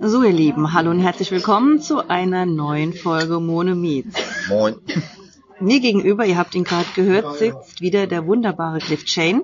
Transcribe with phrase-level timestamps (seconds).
[0.00, 4.14] So, ihr Lieben, hallo und herzlich willkommen zu einer neuen Folge Mone Meets.
[4.48, 4.76] Moin.
[5.58, 9.42] Mir gegenüber, ihr habt ihn gerade gehört, sitzt wieder der wunderbare Cliff Chain.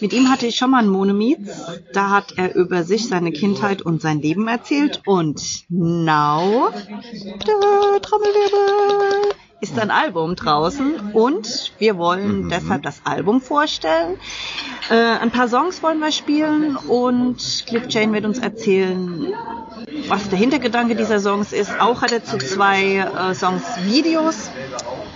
[0.00, 1.50] Mit ihm hatte ich schon mal einen Mone Meets.
[1.92, 5.00] Da hat er über sich, seine Kindheit und sein Leben erzählt.
[5.06, 12.48] Und now, da, Trommelwirbel, ist ein Album draußen und wir wollen mhm.
[12.50, 14.18] deshalb das Album vorstellen.
[14.90, 19.34] Äh, ein paar Songs wollen wir spielen und Cliff Jane wird uns erzählen,
[20.08, 21.80] was der Hintergedanke dieser Songs ist.
[21.80, 24.50] Auch hat er zu zwei äh, Songs Videos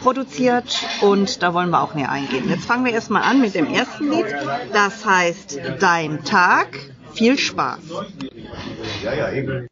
[0.02, 2.48] produziert und da wollen wir auch näher eingehen.
[2.48, 4.26] Jetzt fangen wir erstmal an mit dem ersten Lied.
[4.72, 6.68] Das heißt Dein Tag.
[7.14, 7.80] Viel Spaß.
[9.02, 9.68] Ja, ja, eben.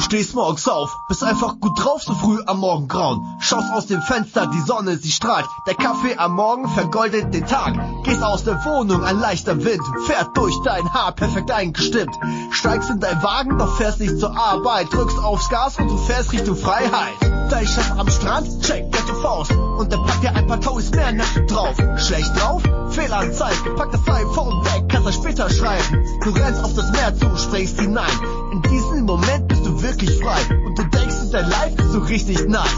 [0.00, 3.36] Stehst morgens auf, bist einfach gut drauf so früh am Morgengrauen.
[3.40, 5.46] Schaust aus dem Fenster, die Sonne, sie strahlt.
[5.66, 7.74] Der Kaffee am Morgen vergoldet den Tag.
[8.04, 12.14] Gehst aus der Wohnung, ein leichter Wind fährt durch dein Haar, perfekt eingestimmt.
[12.50, 14.92] Steigst in dein Wagen, doch fährst nicht zur Arbeit.
[14.92, 17.14] Drückst aufs Gas und du fährst Richtung Freiheit.
[17.50, 19.52] Dein Chef am Strand, check, get Faust.
[19.52, 21.76] Und dann packt dir ein paar Toys mehr Nächte drauf.
[21.98, 22.62] Schlecht drauf?
[22.90, 26.04] Fehlanzeige, pack das iPhone weg, kannst das später schreiben.
[26.24, 28.10] Du rennst auf das Meer zu, springst hinein.
[28.52, 30.38] In diesem Moment bist wirklich frei.
[30.64, 32.68] Und du denkst, dein Life ist so richtig nice.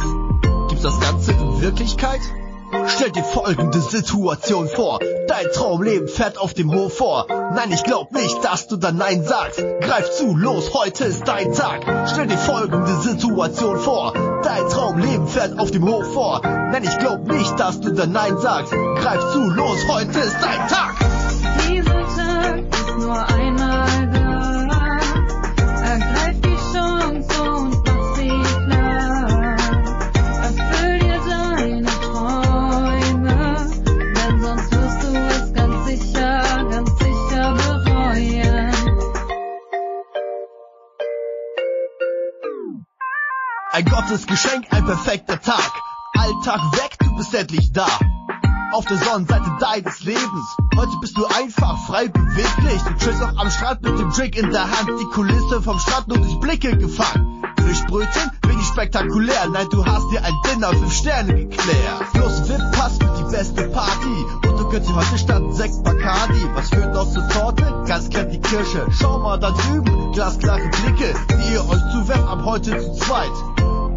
[0.68, 2.20] Gibt's das Ganze in Wirklichkeit?
[2.86, 4.98] Stell dir folgende Situation vor.
[5.28, 7.26] Dein Traumleben fährt auf dem Hof vor.
[7.28, 9.58] Nein, ich glaub nicht, dass du dann Nein sagst.
[9.58, 11.84] Greif zu, los, heute ist dein Tag.
[12.10, 14.14] Stell dir folgende Situation vor.
[14.42, 16.40] Dein Traumleben fährt auf dem Hof vor.
[16.42, 18.72] Nein, ich glaub nicht, dass du dann Nein sagst.
[18.72, 22.01] Greif zu, los, heute ist dein Tag
[43.74, 45.72] Ein Gottesgeschenk, ein perfekter Tag.
[46.12, 47.86] Alltag weg, du bist endlich da.
[48.72, 50.56] Auf der Sonnenseite deines Lebens.
[50.76, 52.82] Heute bist du einfach frei beweglich.
[52.82, 54.90] Du chillst auch am Strand mit dem Drink in der Hand.
[55.00, 57.42] Die Kulisse vom Strand nur durch Blicke gefangen.
[57.66, 59.48] Fischbrötchen, wenig spektakulär.
[59.50, 62.12] Nein, du hast dir ein Dinner fünf Sterne geklärt.
[62.12, 64.51] Plus VIP-Pass für die beste Party.
[64.72, 66.46] Du könntest heute statt Sekt Bacardi.
[66.54, 67.84] Was führt noch zur Torte?
[67.86, 68.86] Ganz klar die Kirsche.
[68.98, 73.32] Schau mal da drüben, glasklare Blicke, die ihr euch zuwerft ab heute zu zweit.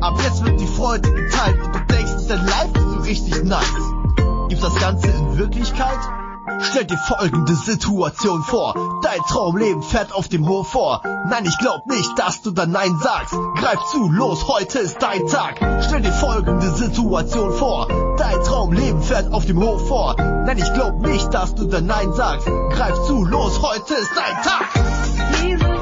[0.02, 4.50] Ab jetzt wird die Freude geteilt und du denkst, dein Life ist so richtig nice.
[4.50, 6.25] Gibt's das Ganze in Wirklichkeit?
[6.62, 9.00] Stell dir folgende Situation vor.
[9.04, 11.02] Dein Traumleben fährt auf dem Hof vor.
[11.28, 13.34] Nein, ich glaub nicht, dass du dann Nein sagst.
[13.56, 15.60] Greif zu, los, heute ist dein Tag.
[15.88, 17.88] Stell dir folgende Situation vor.
[18.18, 20.16] Dein Traumleben fährt auf dem Hof vor.
[20.18, 22.46] Nein, ich glaub nicht, dass du dann Nein sagst.
[22.46, 25.75] Greif zu, los, heute ist dein Tag.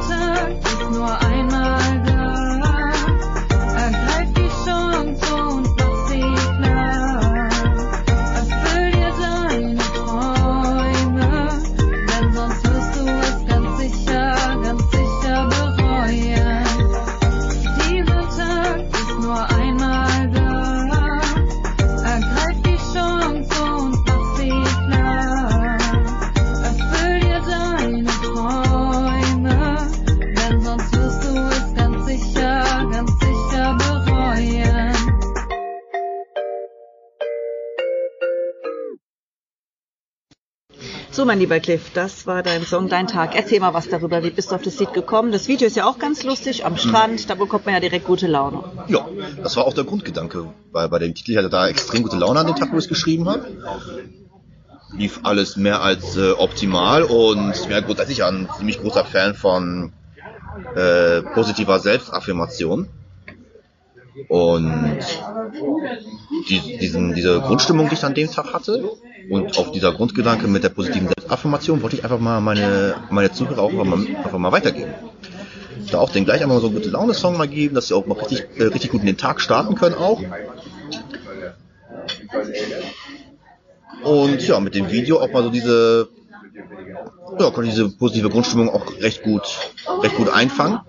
[41.13, 43.35] So, mein lieber Cliff, das war dein Song, dein Tag.
[43.35, 44.23] Erzähl mal was darüber.
[44.23, 45.31] Wie bist du auf das Lied gekommen?
[45.31, 47.29] Das Video ist ja auch ganz lustig am Strand.
[47.29, 48.63] Da bekommt man ja direkt gute Laune.
[48.87, 49.07] Ja,
[49.43, 50.51] das war auch der Grundgedanke.
[50.71, 52.89] Weil bei dem Titel hatte da extrem gute Laune an dem Tag, wo ich es
[52.89, 53.45] geschrieben habe.
[54.97, 59.93] Lief alles mehr als äh, optimal und ich ja grundsätzlich ein ziemlich großer Fan von
[60.75, 62.87] äh, positiver Selbstaffirmation.
[64.29, 64.99] Und
[66.49, 68.89] die, diesen, diese Grundstimmung, die ich an dem Tag hatte,
[69.29, 73.61] und auf dieser Grundgedanke mit der positiven Selbstaffirmation wollte ich einfach mal meine, meine Zuhörer
[73.61, 74.93] auch einfach mal, einfach mal weitergeben.
[75.91, 78.05] da auch den gleich einmal so einen gute Laune Song mal geben, dass sie auch
[78.05, 80.21] mal richtig, äh, richtig gut in den Tag starten können auch.
[84.03, 86.09] Und ja, mit dem Video auch mal so diese,
[87.39, 89.43] ja, konnte diese positive Grundstimmung auch recht gut,
[90.01, 90.79] recht gut einfangen.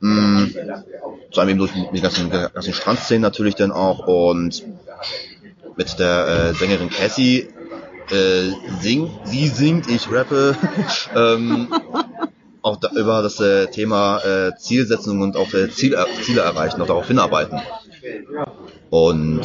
[0.00, 0.44] Mm,
[1.32, 4.64] vor allem eben durch die ganzen, ganzen Strandszenen natürlich dann auch und
[5.80, 7.48] mit der äh, Sängerin Cassie
[8.10, 8.50] äh,
[8.82, 10.54] singt, sie singt, ich rappe,
[11.16, 11.72] ähm,
[12.60, 16.86] auch da, über das äh, Thema äh, Zielsetzung und auch äh, Ziel, Ziele erreichen, auch
[16.86, 17.62] darauf hinarbeiten.
[18.90, 19.40] Und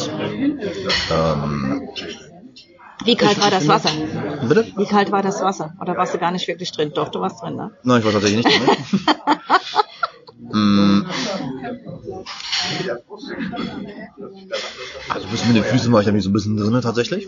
[1.09, 1.87] ähm,
[3.05, 3.91] Wie kalt war das Wasser?
[4.45, 4.67] bitte?
[4.75, 5.73] Wie kalt war das Wasser?
[5.79, 6.91] Oder warst du gar nicht wirklich drin?
[6.93, 7.71] Doch, du warst drin, ne?
[7.83, 8.75] Nein, ich war tatsächlich nicht drin.
[10.51, 11.06] Mm.
[15.09, 17.27] Also bis mit den Füßen war ich nämlich so ein bisschen drin tatsächlich.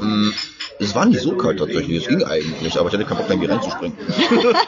[0.00, 0.30] Mm.
[0.78, 3.48] Es war nicht so kalt tatsächlich, es ging eigentlich, aber ich hatte keinen Bock, irgendwie
[3.48, 3.96] reinzuspringen.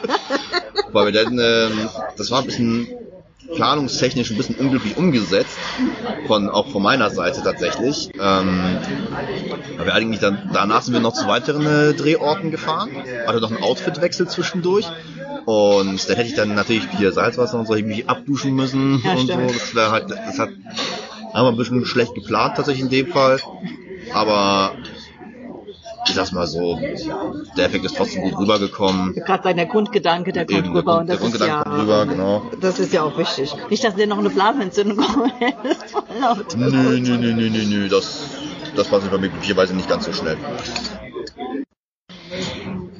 [0.91, 2.87] Weil wir dann, ähm, das war ein bisschen
[3.53, 5.57] planungstechnisch ein bisschen unglücklich umgesetzt,
[6.27, 8.09] von, auch von meiner Seite tatsächlich.
[8.19, 8.79] Ähm,
[9.83, 12.91] wir eigentlich dann, danach sind wir noch zu weiteren äh, Drehorten gefahren,
[13.27, 14.87] hatte noch einen Outfitwechsel zwischendurch
[15.49, 19.21] und dann hätte ich dann natürlich hier Salzwasser und so irgendwie abduschen müssen Ja, und
[19.21, 19.49] stimmt.
[19.49, 19.57] so.
[19.57, 20.49] Das wäre halt, das hat
[21.33, 23.39] haben wir ein bisschen schlecht geplant tatsächlich in dem Fall,
[24.13, 24.73] aber
[26.07, 26.79] ich sag's mal so,
[27.57, 29.15] der Effekt ist trotzdem gut rübergekommen.
[29.15, 31.69] Gerade sein der Grundgedanke, der kommt Eben, der, rüber Grund, und der das ist Grundgedanke
[31.69, 32.51] ja, kommt rüber, genau.
[32.61, 33.55] das ist ja auch wichtig.
[33.71, 35.33] Nicht, dass dir noch eine Blasenentzündung kommt.
[35.63, 36.57] Ist.
[36.57, 38.21] Nö, nö, nö, nö, nö, nö, das,
[38.75, 40.37] das passiert bei mir glücklicherweise nicht ganz so schnell.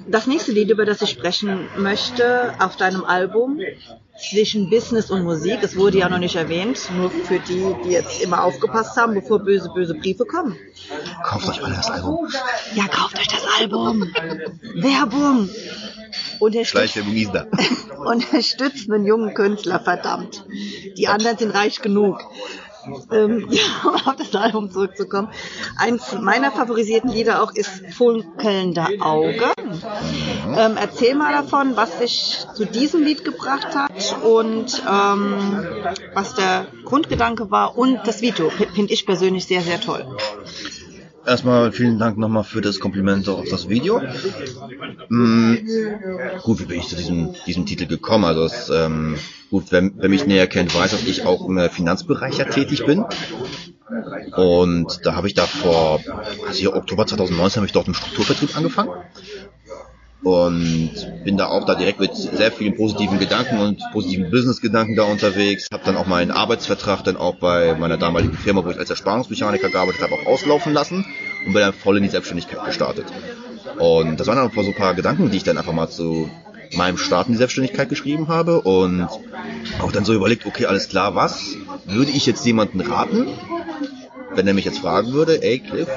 [0.09, 3.59] Das nächste Lied, über das ich sprechen möchte, auf deinem Album
[4.17, 8.21] zwischen Business und Musik, es wurde ja noch nicht erwähnt, nur für die, die jetzt
[8.21, 10.57] immer aufgepasst haben, bevor böse, böse Briefe kommen.
[11.23, 12.27] Kauft euch alle das Album.
[12.75, 14.11] Ja, kauft euch das Album.
[14.75, 15.49] Werbung.
[16.39, 17.45] Unterstützt, Schleichwerbung ist da.
[17.97, 20.43] unterstützt einen jungen Künstler, verdammt.
[20.97, 22.19] Die anderen sind reich genug.
[23.11, 23.47] Ähm,
[23.83, 25.29] um auf das Album zurückzukommen.
[25.77, 29.51] Eins meiner favorisierten Lieder auch ist Funkelnde Auge.
[30.57, 35.63] Ähm, erzähl mal davon, was dich zu diesem Lied gebracht hat und ähm,
[36.13, 38.49] was der Grundgedanke war und das Video.
[38.49, 40.05] Finde ich persönlich sehr, sehr toll.
[41.25, 44.01] Erstmal vielen Dank nochmal für das Kompliment auf das Video.
[45.09, 45.55] Mm,
[46.41, 48.25] gut, wie bin ich zu diesem, diesem Titel gekommen?
[48.25, 49.15] Also es, ähm,
[49.49, 52.85] gut, wer, wer mich näher kennt, weiß, dass ich auch im äh, Finanzbereich ja tätig
[52.85, 53.05] bin.
[54.35, 55.99] Und da habe ich da vor,
[56.47, 58.91] also hier Oktober 2019 habe ich dort im Strukturvertrieb angefangen.
[60.21, 60.91] Und
[61.23, 65.67] bin da auch da direkt mit sehr vielen positiven Gedanken und positiven Business-Gedanken da unterwegs.
[65.71, 69.69] Habe dann auch meinen Arbeitsvertrag dann auch bei meiner damaligen Firma, wo ich als Ersparungsmechaniker
[69.69, 71.05] gearbeitet habe, auch auslaufen lassen
[71.45, 73.05] und bin dann voll in die Selbstständigkeit gestartet.
[73.77, 76.29] Und das waren dann so ein paar Gedanken, die ich dann einfach mal zu
[76.75, 79.07] meinem Start in die Selbstständigkeit geschrieben habe und
[79.79, 81.55] auch dann so überlegt, okay, alles klar, was
[81.85, 83.27] würde ich jetzt jemanden raten,
[84.35, 85.87] wenn er mich jetzt fragen würde, ey Cliff,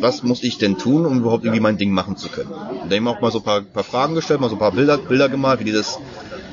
[0.00, 2.50] was muss ich denn tun, um überhaupt irgendwie mein Ding machen zu können?
[2.50, 4.98] Und dann auch mal so ein paar, paar Fragen gestellt, mal so ein paar Bilder,
[4.98, 5.98] Bilder gemalt, wie dieses,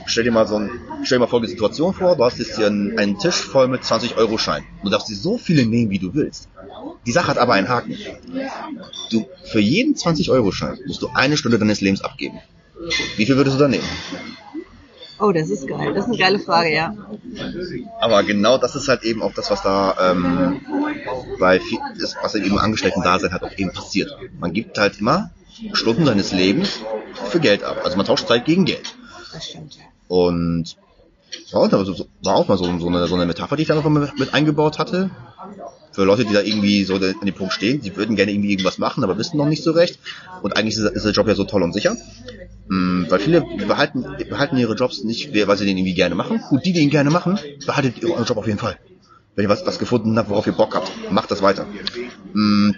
[0.05, 0.69] stell dir mal so ein,
[1.03, 3.83] stell dir mal folgende Situation vor, du hast jetzt hier einen, einen Tisch voll mit
[3.83, 4.65] 20 Euro Scheinen.
[4.83, 6.47] Du darfst dir so viele nehmen, wie du willst.
[7.05, 7.97] Die Sache hat aber einen Haken.
[9.11, 12.39] Du, für jeden 20 Euro Schein musst du eine Stunde deines Lebens abgeben.
[13.15, 13.87] Wie viel würdest du da nehmen?
[15.19, 15.93] Oh, das ist geil.
[15.93, 16.93] Das ist eine geile Frage, ja.
[17.99, 20.61] Aber genau das ist halt eben auch das, was da ähm,
[21.39, 24.15] bei viel, das, was eben im Angestellten-Dasein halt auch eben passiert.
[24.39, 25.31] Man gibt halt immer
[25.73, 26.81] Stunden seines Lebens
[27.29, 27.81] für Geld ab.
[27.83, 28.95] Also man tauscht Zeit gegen Geld.
[29.33, 29.77] Das stimmt.
[30.07, 30.77] Und
[31.51, 33.75] war auch, so- war auch mal so, so, eine, so eine Metapher, die ich da
[33.75, 35.09] noch mit, eingebaut hatte.
[35.91, 38.77] Für Leute, die da irgendwie so an dem Punkt stehen, die würden gerne irgendwie irgendwas
[38.77, 39.99] machen, aber wissen noch nicht so recht.
[40.43, 41.95] Und eigentlich ist, der Job ja so toll und sicher.
[42.67, 46.39] Mm, Weil viele behalten, behalten ihre Jobs nicht, weil sie den irgendwie gerne machen.
[46.49, 48.77] Gut, die, die ihn gerne machen, behaltet euren Job auf jeden Fall.
[49.35, 51.67] Wenn ihr was, was gefunden habt, worauf ihr Bock habt, macht das weiter.
[52.33, 52.71] Mm,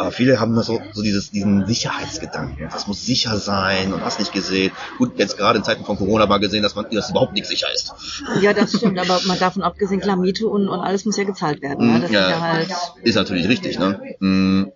[0.00, 2.70] Aber viele haben so, so dieses, diesen Sicherheitsgedanken.
[2.72, 4.72] Das muss sicher sein und hast nicht gesehen.
[4.96, 7.66] Gut, jetzt gerade in Zeiten von Corona mal gesehen, dass man, dass überhaupt nichts sicher
[7.74, 7.92] ist.
[8.40, 11.60] Ja, das stimmt, aber mal davon abgesehen, klar, Miete und, und alles muss ja gezahlt
[11.60, 11.86] werden.
[11.86, 12.06] Mm, ja.
[12.06, 12.68] ist ja halt.
[13.02, 14.00] Ist natürlich richtig, ne?
[14.20, 14.72] Mm.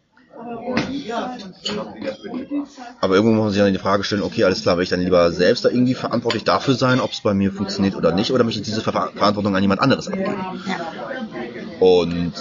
[3.00, 5.00] Aber irgendwo muss man sich dann die Frage stellen, okay, alles klar, will ich dann
[5.00, 8.44] lieber selbst da irgendwie verantwortlich dafür sein, ob es bei mir funktioniert oder nicht, oder
[8.44, 10.36] möchte ich diese Ver Verantwortung an jemand anderes abgeben?
[10.66, 11.78] Ja.
[11.80, 12.34] Und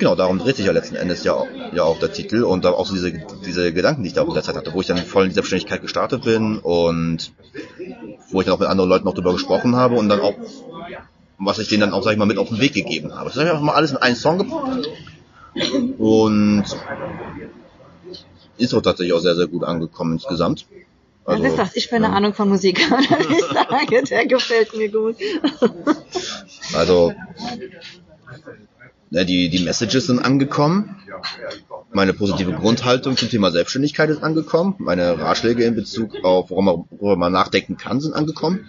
[0.00, 2.86] genau, darum dreht sich ja letzten Endes ja auch, ja auch der Titel und auch
[2.86, 3.12] so diese,
[3.46, 5.28] diese Gedanken, die ich da auch in der Zeit hatte, wo ich dann voll in
[5.28, 7.32] die Selbstständigkeit gestartet bin und
[8.30, 10.34] wo ich dann auch mit anderen Leuten noch drüber gesprochen habe und dann auch,
[11.38, 13.26] was ich denen dann auch, sag ich mal, mit auf den Weg gegeben habe.
[13.26, 14.88] Das habe ich einfach mal alles in einen Song gepackt
[15.98, 16.64] und
[18.56, 20.66] ist auch tatsächlich auch sehr, sehr gut angekommen insgesamt.
[21.24, 21.76] Also, ist das.
[21.76, 22.16] Ich bin eine ja.
[22.16, 22.78] Ahnung von Musik.
[22.90, 25.16] Wie ich sage, der gefällt mir gut.
[26.74, 27.12] Also,
[29.10, 30.96] ne, die, die Messages sind angekommen.
[31.92, 34.76] Meine positive Grundhaltung zum Thema Selbstständigkeit ist angekommen.
[34.78, 38.66] Meine Ratschläge in Bezug auf, worum man, worüber man nachdenken kann, sind angekommen.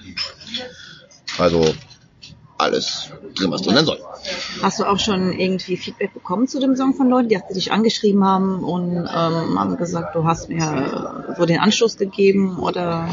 [1.38, 1.74] Also,
[2.58, 4.00] alles drin, was drin sein soll.
[4.62, 8.24] Hast du auch schon irgendwie Feedback bekommen zu dem Song von Leuten, die dich angeschrieben
[8.24, 13.10] haben und ähm, haben gesagt, du hast mir so den Anstoß gegeben oder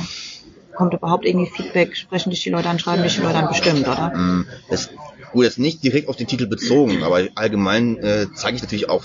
[0.75, 1.97] kommt überhaupt irgendwie Feedback?
[1.97, 4.15] Sprechen dich die Leute an, schreiben dich die Leute an bestimmt, oder?
[4.15, 4.91] Mm, Das,
[5.33, 9.03] gut, jetzt nicht direkt auf den Titel bezogen, aber allgemein äh, zeige ich natürlich auch,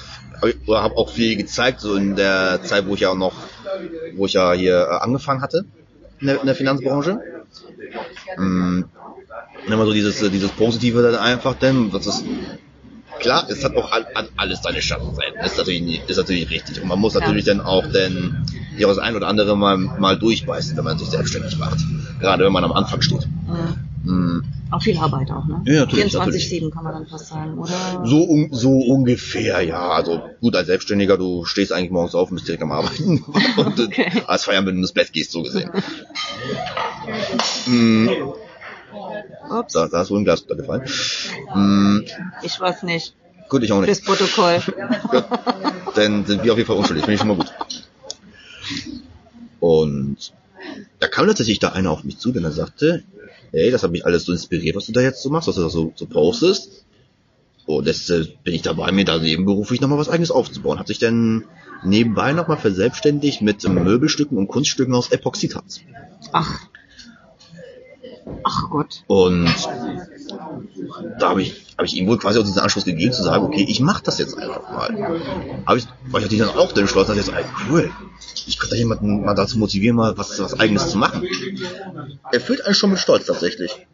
[0.68, 3.34] oder habe auch viel gezeigt, so in der Zeit, wo ich ja auch noch,
[4.16, 5.66] wo ich ja hier äh, angefangen hatte,
[6.20, 7.20] in der, in der Finanzbranche.
[8.38, 12.24] Und immer so dieses, äh, dieses Positive dann einfach, denn das ist,
[13.20, 16.82] klar, es hat auch all, hat alles seine Schattenseiten, ist natürlich, nicht- ist natürlich richtig.
[16.82, 17.22] Und man muss Ja.
[17.22, 18.46] natürlich dann auch dann
[18.78, 21.80] ja das ein oder andere mal, mal durchbeißen, wenn man sich selbstständig macht.
[22.20, 23.28] Gerade wenn man am Anfang steht.
[24.04, 24.44] Mhm.
[24.74, 25.62] Auch viel Arbeit auch, ne?
[25.66, 28.02] Ja, natürlich, 24-7 kann man dann fast sagen, oder?
[28.06, 29.92] So, un so ungefähr, ja.
[29.92, 33.24] Also gut, als Selbstständiger, du stehst eigentlich morgens auf und bist direkt am Arbeiten.
[33.58, 34.24] Und äh, Okay.
[34.26, 35.70] als Feierabend, wenn du ins Bett gehst, so gesehen.
[37.68, 38.08] mm,
[39.52, 40.82] Ups, da, da ist wohl ein Glas gefallen.
[41.54, 42.00] Mm,
[42.42, 43.14] ich weiß nicht.
[43.50, 44.08] gut, ich auch Fürs nicht.
[44.08, 44.60] Protokoll.
[45.96, 47.54] Dann sind wir auf jeden Fall unschuldig, finde ich schon mal gut.
[49.60, 50.18] Und
[51.00, 53.04] da kam tatsächlich da einer auf mich zu, der dann sagte,
[53.54, 55.62] ey, das hat mich alles so inspiriert, was du da jetzt so machst, was du
[55.62, 56.86] da so, so postest.
[57.66, 60.80] Und jetzt äh, bin ich dabei, mir da nebenberuflich nochmal was eigenes aufzubauen.
[60.80, 61.46] Hat sich dann
[61.84, 65.82] nebenbei nochmal verselbstständigt mit Möbelstücken und Kunststücken aus Epoxidharz.
[66.34, 66.68] Ach.
[68.44, 69.04] Ach Gott.
[69.08, 69.54] Und
[71.20, 73.66] da habe ich, hab ich ihm wohl quasi auch diesen Anschluss gegeben, zu sagen, okay,
[73.68, 75.22] ich mache das jetzt einfach mal.
[75.66, 77.92] Hab ich, weil ich hatte dann auch dann entschlossen, dass jetzt, ey, cool,
[78.46, 81.28] ich könnte da jemanden mal dazu motivieren, mal was, was eigenes zu machen.
[82.32, 83.88] Erfüllt einen schon mit Stolz tatsächlich.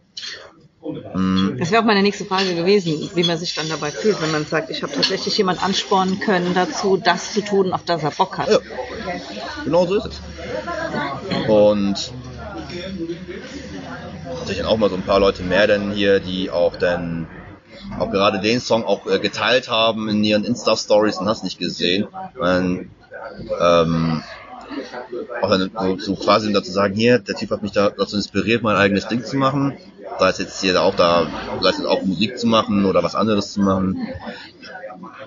[1.14, 4.32] Mm, Das wäre auch meine nächste Frage gewesen, wie man sich dann dabei fühlt, wenn
[4.32, 8.12] man sagt, ich habe tatsächlich jemand anspornen können dazu, das zu tun, auf das er
[8.12, 8.50] Bock hat.
[8.50, 8.60] Ja,
[9.64, 10.22] genau so ist es.
[11.48, 12.12] Und
[14.38, 17.28] tatsächlich auch mal so ein paar Leute mehr denn hier, die auch dann
[17.98, 22.08] auch gerade den Song auch äh, geteilt haben in ihren Insta-Stories und hast nicht gesehen.
[22.38, 22.90] Man,
[23.60, 24.24] ähm,
[25.42, 28.62] auch dann so, so quasi dazu sagen, hier, der Typ hat mich da dazu inspiriert,
[28.62, 29.78] mein eigenes Ding zu machen.
[30.20, 31.28] Sei es jetzt hier auch da,
[31.62, 34.08] sei es jetzt auch Musik zu machen oder was anderes zu machen.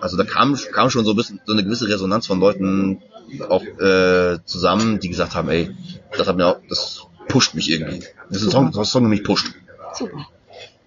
[0.00, 3.00] Also da kam, kam schon so ein bisschen so eine gewisse Resonanz von Leuten
[3.48, 5.70] auch äh, zusammen, die gesagt haben, ey,
[6.16, 8.02] das hat mir auch, das pusht mich irgendwie.
[8.32, 9.54] Das ist ein Song, Song, mich pusht.
[9.94, 10.26] Super.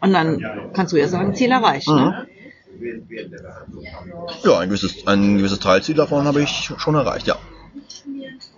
[0.02, 1.88] Und dann kannst du ja sagen, Ziel erreicht.
[1.88, 2.28] Ne?
[4.44, 7.38] Ja, ein gewisses, ein gewisses Teilziel davon habe ich schon erreicht, ja.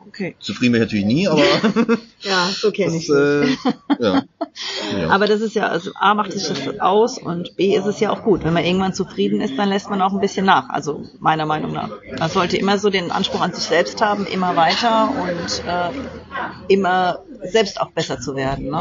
[0.07, 0.35] Okay.
[0.39, 1.43] Zufrieden bin ich natürlich nie, aber
[2.21, 3.57] Ja, so kenne ich äh, es.
[3.99, 4.23] ja.
[4.97, 5.09] ja.
[5.09, 8.09] Aber das ist ja, also A macht sich das aus und B ist es ja
[8.09, 8.43] auch gut.
[8.43, 10.69] Wenn man irgendwann zufrieden ist, dann lässt man auch ein bisschen nach.
[10.69, 11.91] Also meiner Meinung nach.
[12.17, 17.19] Man sollte immer so den Anspruch an sich selbst haben, immer weiter und äh, immer
[17.43, 18.69] selbst auch besser zu werden.
[18.69, 18.79] Ne?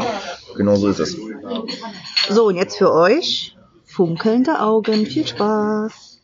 [0.57, 1.17] genau so ist es.
[2.29, 5.07] So, und jetzt für euch funkelnde Augen.
[5.07, 6.21] Viel Spaß.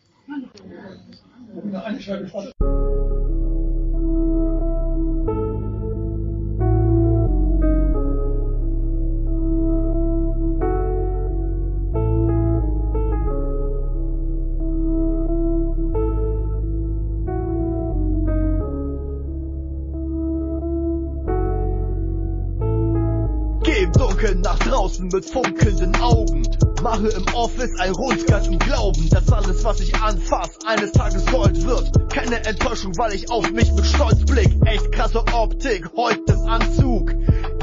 [25.12, 26.42] Mit funkelnden Augen.
[26.82, 31.64] Mache im Office ein Rundgang im Glauben, dass alles, was ich anfass, eines Tages Gold
[31.64, 32.10] wird.
[32.12, 34.50] Keine Enttäuschung, weil ich auf mich mit Stolz blick.
[34.64, 37.12] Echt krasse Optik, heute im Anzug.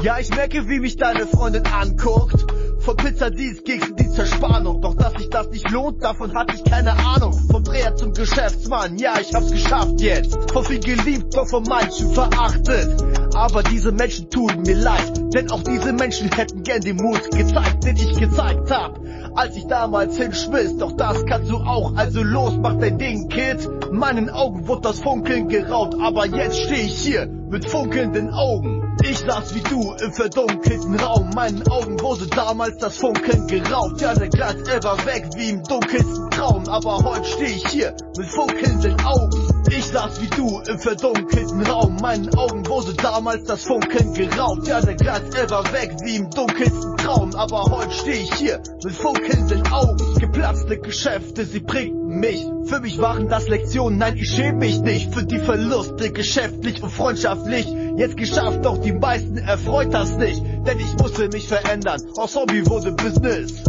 [0.02, 2.46] Ja, ich merke, wie mich deine Freundin anguckt.
[2.78, 4.80] Von Pizzadienst gegen die Zerspannung.
[4.80, 7.32] Doch dass sich das nicht lohnt, davon hatte ich keine Ahnung.
[7.50, 10.38] Vom Dreher zum Geschäftsmann, ja, ich hab's geschafft jetzt.
[10.52, 13.19] Von viel geliebt, doch von manchen verachtet.
[13.34, 17.84] Aber diese Menschen tun mir leid, denn auch diese Menschen hätten gern den Mut gezeigt,
[17.84, 18.98] den ich gezeigt hab.
[19.34, 23.68] Als ich damals hinschmiss, doch das kannst du auch, also los, mach dein Ding, Kid.
[23.92, 28.89] Meinen Augen wurde das Funkeln geraubt, aber jetzt steh ich hier mit funkelnden Augen.
[29.02, 34.00] Ich saß wie du im verdunkelten Raum, meinen Augen wurde damals das Funkeln geraubt.
[34.00, 37.94] Ja, der Glanz, er war weg wie im dunkelsten Traum, aber heute steh ich hier
[38.16, 39.62] mit funkelnden Augen.
[39.70, 44.66] Ich saß wie du im verdunkelten Raum, meinen Augen wurde damals das Funkeln geraubt.
[44.66, 48.62] Ja, der Glanz, er war weg wie im dunkelsten Traum, aber heute steh ich hier
[48.84, 50.14] mit funkelnden Augen.
[50.18, 52.46] Geplatzte Geschäfte, sie prägten mich.
[52.64, 56.90] Für mich waren das Lektionen, nein, ich schäme mich nicht für die Verluste, geschäftlich und
[56.90, 57.66] freundschaftlich.
[57.96, 62.02] Jetzt geschafft, doch die meisten erfreut das nicht, denn ich musste mich verändern.
[62.16, 63.62] Aus Hobby wurde Business.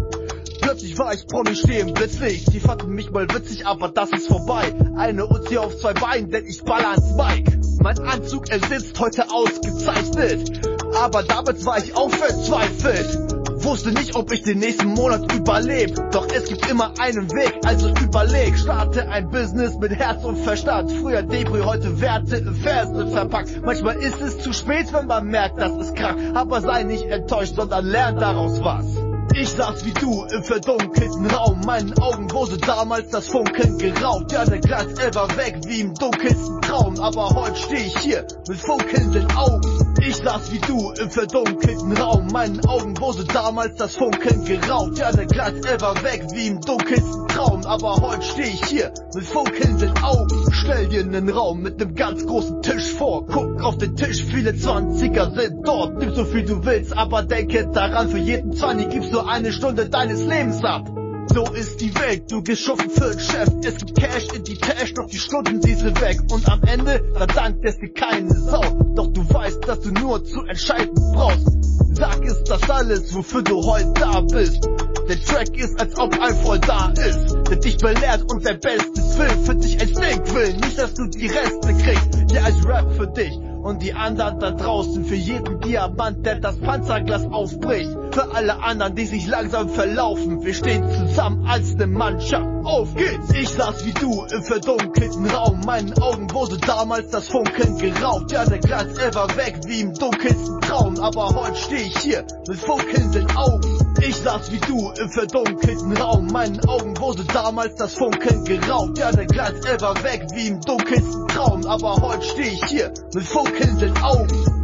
[0.61, 2.45] Plötzlich war ich Promi stehen plötzlich.
[2.45, 4.73] Die fanden mich mal witzig, aber das ist vorbei.
[4.95, 7.59] Eine Uzi auf zwei Beinen, denn ich baller ans Mike.
[7.79, 10.61] Mein Anzug, er sitzt heute ausgezeichnet.
[10.95, 13.30] Aber damit war ich auch verzweifelt.
[13.63, 15.95] Wusste nicht, ob ich den nächsten Monat überleb.
[16.11, 18.57] Doch es gibt immer einen Weg, also überleg.
[18.57, 20.91] Starte ein Business mit Herz und Verstand.
[20.91, 23.61] Früher Debris, heute Werte in Verse verpackt.
[23.63, 26.17] Manchmal ist es zu spät, wenn man merkt, dass es kracht.
[26.33, 29.00] Aber sei nicht enttäuscht, sondern lern daraus was.
[29.33, 34.31] Ich saß wie du im verdunkelten Raum, meinen Augen wurde damals das Funkeln geraubt.
[34.31, 38.59] Ja, der er war weg wie im dunkelsten Traum, aber heute steh ich hier mit
[38.59, 39.61] funkelnden Augen.
[40.03, 44.97] Ich saß wie du im verdunkelten Raum, meinen Augen wurde damals das Funkeln geraubt.
[44.97, 49.25] Ja, der er war weg wie im dunkelsten Traum, aber heute steh ich hier mit
[49.25, 50.51] funkelnden Augen.
[50.51, 54.55] Stell dir einen Raum mit nem ganz großen Tisch vor, guck auf den Tisch, viele
[54.55, 55.97] Zwanziger sind dort.
[55.97, 59.89] Nimm so viel du willst, aber denke daran, für jeden Zwanni gibst du eine Stunde
[59.89, 60.89] deines Lebens ab.
[61.33, 63.47] So ist die Welt, du gehst schuffen für den Chef.
[63.63, 66.19] Es gibt Cash in die Cash, doch die Stunden sind weg.
[66.31, 68.61] Und am Ende, da dankt es dir keine Sau.
[68.95, 71.47] Doch du weißt, dass du nur zu entscheiden brauchst.
[71.93, 74.67] Sag, ist das alles, wofür du heute da bist?
[75.07, 79.17] Der Track ist, als ob ein Freund da ist, der dich belehrt und sein Bestes
[79.17, 80.53] will, für dich ein Snake will.
[80.53, 83.37] Nicht, dass du die Reste kriegst, ja als Rap für dich.
[83.61, 87.95] Und die anderen da draußen, für jeden Diamant, der das Panzerglas aufbricht.
[88.11, 90.43] Für alle anderen, die sich langsam verlaufen.
[90.43, 92.45] Wir stehen zusammen als ne Mannschaft.
[92.65, 93.31] Auf geht's!
[93.33, 95.61] Ich saß wie du im verdunkelten Raum.
[95.65, 98.31] Meinen Augen wurde damals das Funkeln geraubt.
[98.33, 100.99] Ja, der Glanz, er war weg wie im dunkelsten Traum.
[100.99, 103.93] Aber heute steh ich hier mit funkelnden Augen.
[104.01, 106.27] Ich saß wie du im verdunkelten Raum.
[106.27, 108.97] Meinen Augen wurde damals das Funkeln geraubt.
[108.97, 111.65] Ja, der Glanz, er war weg wie im dunkelsten Traum.
[111.65, 114.60] Aber heute steh ich hier mit funkelnden Augen.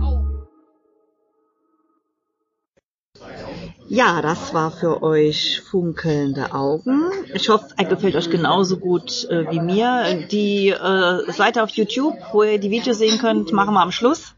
[3.89, 7.03] Ja, das war für euch funkelnde Augen.
[7.34, 10.26] Ich hoffe, er gefällt euch genauso gut äh, wie mir.
[10.30, 14.34] Die äh, Seite auf YouTube, wo ihr die Videos sehen könnt, machen wir am Schluss,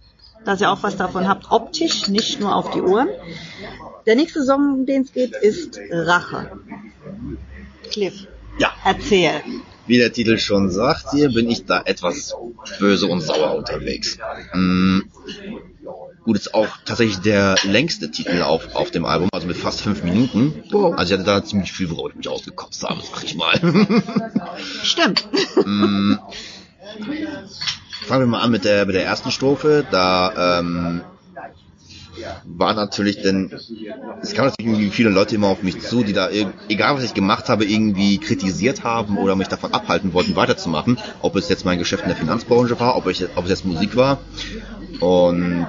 [0.46, 3.10] dass ihr auch was davon habt, optisch, nicht nur auf die Ohren.
[4.06, 6.52] Der nächste Song, um den es geht, ist Rache.
[7.92, 8.28] Cliff,
[8.60, 9.42] Ja, erzähl.
[9.88, 12.36] wie der Titel schon sagt, hier bin ich da etwas
[12.80, 14.18] böse und sauer unterwegs.
[14.54, 15.00] Mm,
[16.24, 20.04] gut, ist auch tatsächlich der längste Titel auf, auf dem Album, also mit fast fünf
[20.04, 20.64] Minuten.
[20.72, 20.96] Wow.
[20.98, 23.60] Also ich hatte da ziemlich viel, worauf ich mich ausgekotzt habe, sag ich mal.
[24.84, 25.28] Stimmt.
[25.66, 26.16] Mm,
[28.10, 29.86] Fangen wir mal an mit der, mit der ersten Strophe.
[29.92, 31.02] Da ähm,
[32.46, 33.52] war natürlich denn,
[34.22, 36.30] es kamen natürlich irgendwie viele Leute immer auf mich zu, die da,
[36.68, 40.98] egal was ich gemacht habe, irgendwie kritisiert haben oder mich davon abhalten wollten, weiterzumachen.
[41.22, 43.96] Ob es jetzt mein Geschäft in der Finanzbranche war, ob, ich, ob es jetzt Musik
[43.96, 44.20] war.
[45.00, 45.68] Und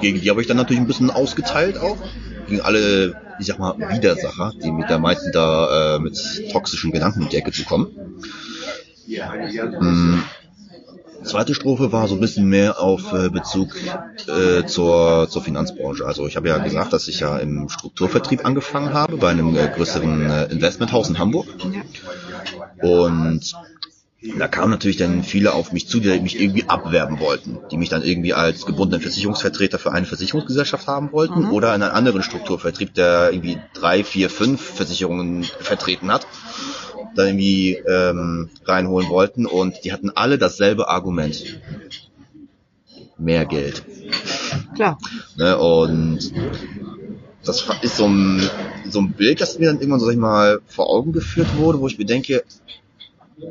[0.00, 1.96] gegen die habe ich dann natürlich ein bisschen ausgeteilt auch.
[2.48, 6.16] Gegen alle, ich sag mal, Widersacher, die mit der meisten da äh, mit
[6.52, 7.88] toxischen Gedanken in die Ecke zu kommen.
[9.80, 10.20] Mm,
[11.24, 13.74] Zweite Strophe war so ein bisschen mehr auf äh, Bezug
[14.28, 16.06] äh, zur, zur Finanzbranche.
[16.06, 19.68] Also ich habe ja gesagt, dass ich ja im Strukturvertrieb angefangen habe bei einem äh,
[19.68, 21.48] größeren äh, Investmenthaus in Hamburg.
[22.80, 23.52] Und
[24.20, 27.88] da kamen natürlich dann viele auf mich zu, die mich irgendwie abwerben wollten, die mich
[27.88, 32.94] dann irgendwie als gebundenen Versicherungsvertreter für eine Versicherungsgesellschaft haben wollten oder in einen anderen Strukturvertrieb,
[32.94, 36.26] der irgendwie drei, vier, fünf Versicherungen vertreten hat,
[37.14, 41.60] dann irgendwie ähm, reinholen wollten und die hatten alle dasselbe Argument.
[43.18, 43.84] Mehr Geld.
[44.74, 44.98] Klar.
[45.36, 45.56] Ne?
[45.58, 46.32] Und
[47.44, 48.42] das ist so ein,
[48.88, 51.80] so ein Bild, das mir dann irgendwann, so sag ich mal, vor Augen geführt wurde,
[51.80, 52.42] wo ich mir denke,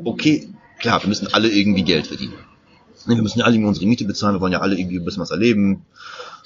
[0.04, 2.34] okay, klar, wir müssen alle irgendwie Geld verdienen.
[3.06, 5.04] Ne, Wir müssen ja alle irgendwie unsere Miete bezahlen, wir wollen ja alle irgendwie ein
[5.04, 5.84] bisschen was erleben.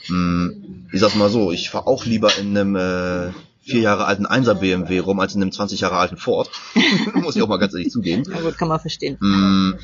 [0.07, 4.27] Hm, Ich sag's mal so, ich fahre auch lieber in einem äh, vier Jahre alten
[4.27, 6.51] 1er BMW rum, als in einem 20 Jahre alten Ford.
[7.15, 8.25] Muss ich auch mal ganz ehrlich zugeben.
[8.31, 9.17] Ja gut, kann man verstehen.
[9.21, 9.75] Mm.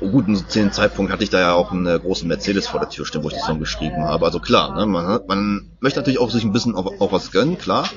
[0.00, 2.88] Gut, zu dem Zeitpunkt hatte ich da ja auch einen äh, großen Mercedes vor der
[2.88, 4.24] Tür stehen, wo ich den Song geschrieben habe.
[4.24, 7.56] Also klar, ne, man, man möchte natürlich auch sich ein bisschen auf, auf was gönnen,
[7.56, 7.88] klar.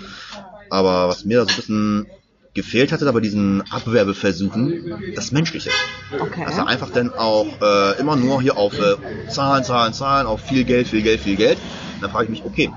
[0.70, 2.08] Aber was mir da so ein bisschen
[2.56, 5.70] gefehlt hatte, da bei diesen Abwerbeversuchen, das Menschliche.
[6.18, 6.46] Okay.
[6.46, 8.96] Also einfach dann auch äh, immer nur hier auf äh,
[9.30, 11.58] Zahlen, Zahlen, Zahlen, auf viel Geld, viel Geld, viel Geld.
[12.02, 12.72] dann frage ich mich, okay,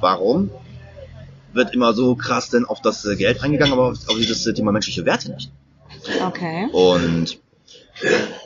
[0.00, 0.50] warum
[1.52, 4.72] wird immer so krass denn auf das äh, Geld eingegangen, aber auf, auf dieses Thema
[4.72, 5.52] menschliche Werte nicht?
[6.26, 6.68] Okay.
[6.72, 7.38] Und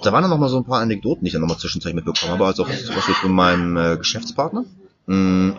[0.02, 2.04] da waren dann noch mal so ein paar Anekdoten, die ich dann noch mal zwischenzeitlich
[2.04, 2.46] mitbekommen habe.
[2.46, 4.64] Also zum Beispiel von meinem äh, Geschäftspartner.
[5.06, 5.52] Mm.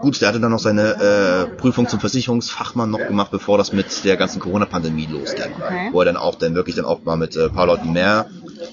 [0.00, 4.04] Gut, der hatte dann noch seine äh, Prüfung zum Versicherungsfachmann noch gemacht, bevor das mit
[4.04, 5.52] der ganzen Corona-Pandemie losging.
[5.56, 5.88] Okay.
[5.92, 8.26] Wo er dann auch dann wirklich dann auch mal mit äh, ein paar Leuten mehr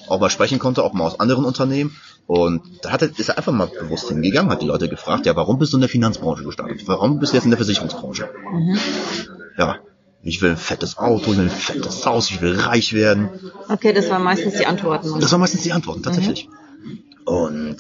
[0.08, 1.96] auch mal sprechen konnte, auch mal aus anderen Unternehmen.
[2.28, 5.36] Und da hat er, ist er einfach mal bewusst hingegangen, hat die Leute gefragt, ja,
[5.36, 6.88] warum bist du in der Finanzbranche gestartet?
[6.88, 8.30] Warum bist du jetzt in der Versicherungsbranche?
[9.58, 9.78] Ja,
[10.24, 13.30] ich will ein fettes Auto, ich will ein fettes Haus, ich will reich werden.
[13.70, 15.20] Okay, das waren meistens die Antworten.
[15.20, 16.48] Das waren meistens die Antworten, tatsächlich.
[17.26, 17.78] Und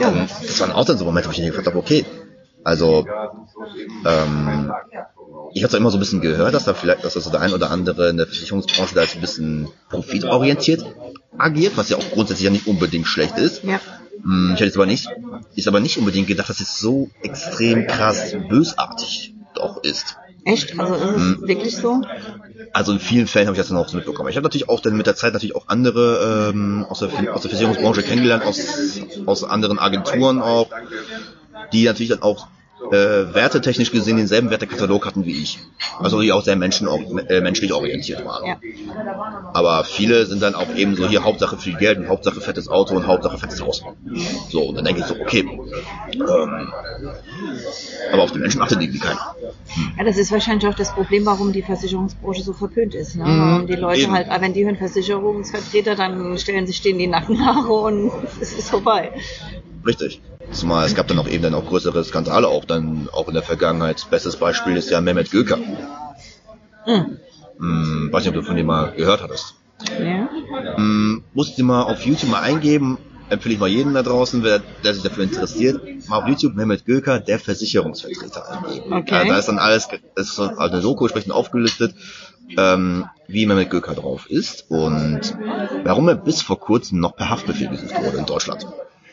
[0.00, 2.04] dann, das waren auch dann so Momente, wo ich mir gefragt habe, okay,
[2.62, 3.06] also
[4.06, 4.72] ähm,
[5.52, 7.40] ich habe zwar immer so ein bisschen gehört, dass da vielleicht, dass das so der
[7.40, 10.84] ein oder andere in der Versicherungsbranche da jetzt ein bisschen profitorientiert
[11.38, 13.64] agiert, was ja auch grundsätzlich ja nicht unbedingt schlecht ist.
[13.64, 13.80] Ja.
[14.22, 15.08] Hm, Ich hätte jetzt aber nicht,
[15.56, 20.16] ist aber nicht unbedingt gedacht, dass es so extrem krass bösartig doch ist.
[20.44, 20.78] Echt?
[20.78, 21.48] Also ist es Hm.
[21.48, 22.02] wirklich so?
[22.74, 24.28] Also in vielen Fällen habe ich das dann auch so mitbekommen.
[24.30, 27.42] Ich habe natürlich auch dann mit der Zeit natürlich auch andere ähm, aus, der, aus
[27.42, 28.58] der Versicherungsbranche kennengelernt, aus,
[29.26, 30.68] aus anderen Agenturen auch,
[31.72, 32.48] die natürlich dann auch
[32.90, 35.58] äh, wertetechnisch gesehen denselben Wertekatalog hatten wie ich.
[35.98, 36.88] Also die auch sehr menschen,
[37.28, 38.46] äh, menschlich orientiert waren.
[38.46, 38.56] Ja.
[39.52, 42.94] Aber viele sind dann auch eben so hier Hauptsache viel Geld und Hauptsache fettes Auto
[42.94, 43.82] und Hauptsache fettes Haus.
[44.50, 45.40] So, und dann denke ich so, okay.
[46.12, 46.72] Ähm,
[48.12, 49.34] aber auf die Menschen achtet irgendwie keiner.
[49.98, 53.16] Ja, das ist wahrscheinlich auch das Problem, warum die Versicherungsbranche so verpönt ist.
[53.16, 53.24] Ne?
[53.24, 54.12] Mhm, die Leute eben.
[54.12, 58.70] halt, ah, wenn die hören Versicherungsvertreter, dann stellen sich denen die Nackenhaare und es ist
[58.70, 59.12] vorbei.
[59.86, 60.20] Richtig.
[60.52, 63.42] Zumal es gab dann auch eben dann auch größere Skandale auch dann auch in der
[63.42, 64.06] Vergangenheit.
[64.10, 65.58] Bestes Beispiel ist ja Mehmet Göker.
[66.86, 67.18] Mhm.
[67.58, 69.54] Hm, weiß nicht, ob du von dem mal gehört hattest.
[69.98, 70.28] Ja.
[70.76, 72.98] Hm, musst du mal auf YouTube mal eingeben.
[73.30, 76.84] Empfehle ich mal jedem da draußen, wer, der sich dafür interessiert, mal auf YouTube Mehmet
[76.84, 78.92] Göker, der Versicherungsvertreter eingeben.
[78.92, 79.14] Okay.
[79.14, 81.94] Ja, da ist dann alles, ist so eine Doku entsprechend aufgelistet,
[82.58, 85.20] ähm, wie Mehmet Göker drauf ist und
[85.84, 88.66] warum er bis vor kurzem noch per Haftbefehl gesucht wurde in Deutschland.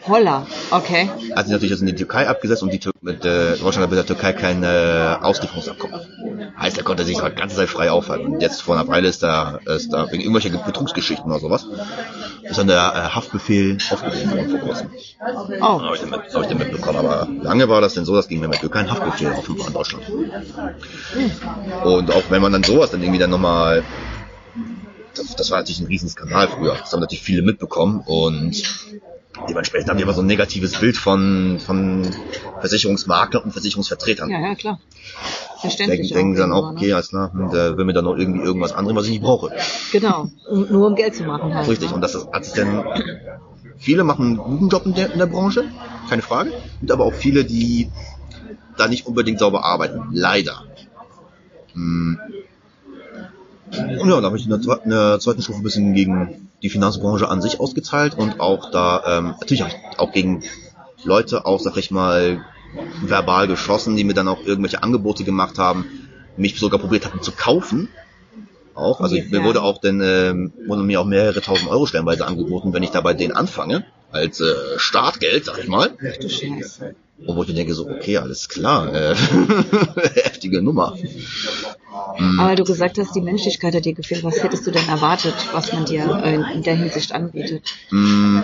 [0.08, 1.10] Holla, okay.
[1.36, 3.90] hat sich natürlich jetzt in die Türkei abgesetzt und die Tür mit äh, Deutschland hat
[3.92, 6.00] mit der Türkei kein äh, Auslieferungsabkommen.
[6.60, 8.34] Heißt, er konnte sich die ganze Zeit frei aufhalten.
[8.34, 11.66] Und jetzt vor einer Weile ist da, ist da wegen irgendwelcher Betrugsgeschichten oder sowas,
[12.44, 14.90] ist dann der äh, Haftbefehl aufgehoben worden vor kurzem.
[15.62, 16.98] Oh, Habe ich, mit- hab ich dann mitbekommen.
[17.00, 20.04] Aber lange war das denn so, dass gegen Mehmet kein Haftbefehl offen war in Deutschland.
[21.84, 23.84] Und auch wenn man dann sowas dann irgendwie dann nochmal
[25.16, 26.76] das, das war natürlich ein Riesenskandal früher.
[26.80, 28.64] Das haben natürlich viele mitbekommen und
[29.50, 32.08] dementsprechend haben die immer so ein negatives Bild von, von
[32.60, 34.30] Versicherungsmaklern und Versicherungsvertretern.
[34.30, 34.80] ja, ja, klar.
[35.62, 36.14] Denken, Verständlich.
[36.14, 38.74] denken dann auch, irgendwann, okay, alles klar, hm, der will mir dann noch irgendwie irgendwas
[38.74, 39.50] anderes, was ich nicht brauche.
[39.50, 39.56] Ne?
[39.92, 40.28] Genau.
[40.50, 41.68] Um, nur um Geld zu machen halt.
[41.68, 41.96] Richtig, ne?
[41.96, 42.84] und das ist, hat sich dann,
[43.78, 45.66] viele machen einen guten Job in der, in der Branche,
[46.10, 47.92] keine Frage, und aber auch viele, die
[48.78, 50.64] da nicht unbedingt sauber arbeiten, leider.
[51.74, 52.20] Hm.
[54.00, 56.70] Und ja, da habe ich in der, in der zweiten Stufe ein bisschen gegen die
[56.70, 60.44] Finanzbranche an sich ausgeteilt und auch da, ähm, natürlich auch, auch gegen
[61.04, 62.44] Leute auch, sag ich mal,
[63.02, 65.86] verbal geschossen, die mir dann auch irgendwelche Angebote gemacht haben,
[66.38, 67.90] mich sogar probiert hatten zu kaufen.
[68.74, 72.26] Auch, also ich, mir wurde auch dann, ähm, wurden mir auch mehrere tausend Euro stellenweise
[72.26, 75.92] angeboten, wenn ich da bei denen anfange, als äh, Startgeld, sag ich mal.
[75.98, 76.96] Ach du Scheiße.
[77.28, 79.16] Und wo ich mir denke so, okay, alles klar, äh,
[80.24, 80.96] heftige Nummer.
[82.40, 84.24] Aber du gesagt hast, die Menschlichkeit hat dir gefehlt.
[84.24, 87.74] Was hättest du denn erwartet, was man dir äh, in der Hinsicht anbietet?
[87.92, 88.40] Mm,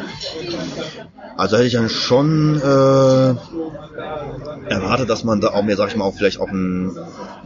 [1.38, 3.36] Also hätte ich dann schon äh,
[4.70, 6.96] erwartet, dass man da auch mir, sag ich mal, auch vielleicht auch einen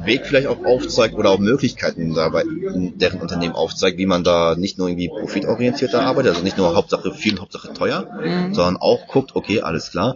[0.03, 4.55] Weg vielleicht auch aufzeigt oder auch Möglichkeiten dabei in deren Unternehmen aufzeigt, wie man da
[4.55, 8.53] nicht nur irgendwie profitorientierter arbeitet, also nicht nur Hauptsache viel, Hauptsache teuer, Mhm.
[8.53, 10.15] sondern auch guckt, okay, alles klar,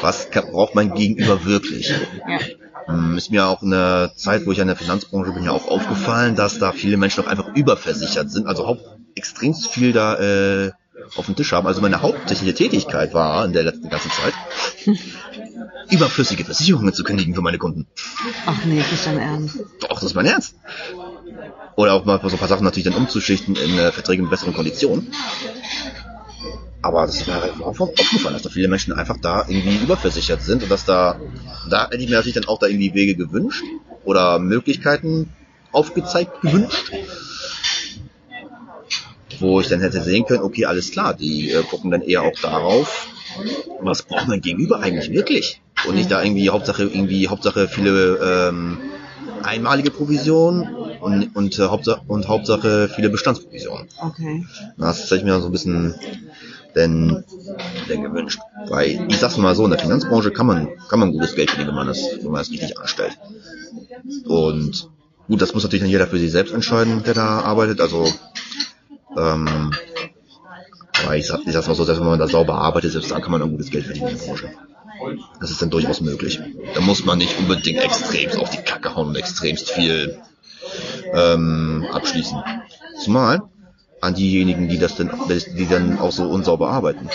[0.00, 1.88] was kann, braucht mein Gegenüber wirklich?
[1.88, 2.38] Ja.
[2.88, 5.68] Ähm, Ist mir auch in der Zeit, wo ich in der Finanzbranche bin, ja auch
[5.68, 8.82] aufgefallen, dass da viele Menschen auch einfach überversichert sind, also haupt,
[9.14, 10.72] extrem viel da äh,
[11.16, 11.66] auf dem Tisch haben.
[11.66, 14.34] Also meine hauptsächliche Tätigkeit war in der letzten ganzen Zeit,
[15.90, 17.86] überflüssige Versicherungen zu kündigen für meine Kunden.
[18.46, 19.58] Ach nee, nicht dein Ernst.
[19.80, 20.54] Doch, das ist mein Ernst.
[21.76, 24.54] Oder auch mal so ein paar Sachen natürlich dann umzuschichten in äh, Verträge mit besseren
[24.54, 25.12] Konditionen.
[26.82, 30.42] Aber das ist mir halt auch aufgefallen, dass da viele Menschen einfach da irgendwie überversichert
[30.42, 31.18] sind und dass da,
[31.68, 33.64] da hätte ich mir natürlich dann auch da irgendwie Wege gewünscht
[34.04, 35.32] oder Möglichkeiten
[35.72, 36.92] aufgezeigt gewünscht,
[39.40, 42.38] wo ich dann hätte sehen können, okay, alles klar, die äh, gucken dann eher auch
[42.40, 43.08] darauf,
[43.80, 45.60] was braucht mein Gegenüber eigentlich wirklich?
[45.86, 48.78] Und nicht da irgendwie Hauptsache irgendwie Hauptsache viele ähm,
[49.42, 53.88] einmalige Provisionen und und, äh, Hauptsache, und Hauptsache viele Bestandsprovisionen.
[54.00, 54.46] Okay.
[54.78, 55.94] Das hätte ich mir so ein bisschen
[56.76, 57.24] denn,
[57.88, 58.38] denn gewünscht.
[58.68, 61.70] Weil ich sag's mal so, in der Finanzbranche kann man kann man gutes Geld verdienen,
[61.70, 63.18] wenn man das wenn man das richtig anstellt.
[64.26, 64.88] Und
[65.26, 67.80] gut, das muss natürlich dann jeder für sich selbst entscheiden, der da arbeitet.
[67.80, 68.06] Also,
[69.16, 69.72] ähm,
[71.04, 73.22] aber ich sag, ich sag's mal so, selbst wenn man da sauber arbeitet, selbst dann
[73.22, 74.50] kann man ein gutes Geld verdienen in der Branche.
[75.40, 76.40] Das ist dann durchaus möglich.
[76.74, 80.18] Da muss man nicht unbedingt extremst auf die Kacke hauen und extremst viel
[81.12, 82.38] ähm, abschließen.
[82.98, 83.42] Zumal
[84.06, 87.08] an diejenigen, die das denn, die dann auch so unsauber arbeiten.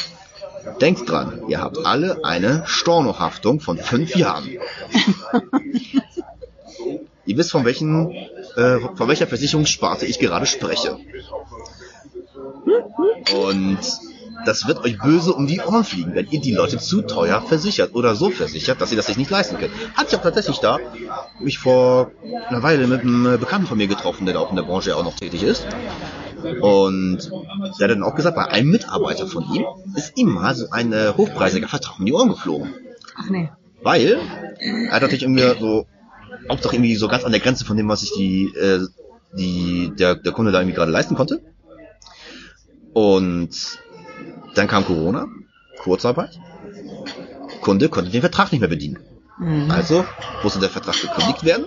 [0.79, 4.47] Denkt dran, ihr habt alle eine Stornohaftung von fünf Jahren.
[7.25, 8.11] ihr wisst, von welchen,
[8.55, 10.97] äh, von welcher Versicherungssparte ich gerade spreche.
[13.33, 13.79] Und
[14.45, 17.93] das wird euch böse um die Ohren fliegen, wenn ihr die Leute zu teuer versichert
[17.93, 19.71] oder so versichert, dass ihr das sich nicht leisten könnt.
[19.95, 20.79] Hatte ich auch tatsächlich da,
[21.39, 22.11] mich vor
[22.49, 25.15] einer Weile mit einem Bekannten von mir getroffen, der auch in der Branche auch noch
[25.15, 25.65] tätig ist.
[26.61, 27.31] Und
[27.79, 30.93] der hat dann auch gesagt, bei einem Mitarbeiter von ihm ist ihm mal so ein
[31.17, 32.73] hochpreisiger Vertrag um die Ohren geflogen.
[33.15, 33.49] Ach nee.
[33.83, 34.19] Weil
[34.59, 35.85] er hat natürlich irgendwie so,
[36.49, 38.85] Hauptsache irgendwie so ganz an der Grenze von dem, was sich die, äh,
[39.37, 41.41] die, der, der Kunde da irgendwie gerade leisten konnte.
[42.93, 43.79] Und
[44.55, 45.27] dann kam Corona,
[45.79, 46.39] Kurzarbeit.
[47.61, 48.99] Kunde konnte den Vertrag nicht mehr bedienen.
[49.39, 49.71] Mhm.
[49.71, 50.05] Also
[50.43, 51.65] musste der Vertrag gekündigt werden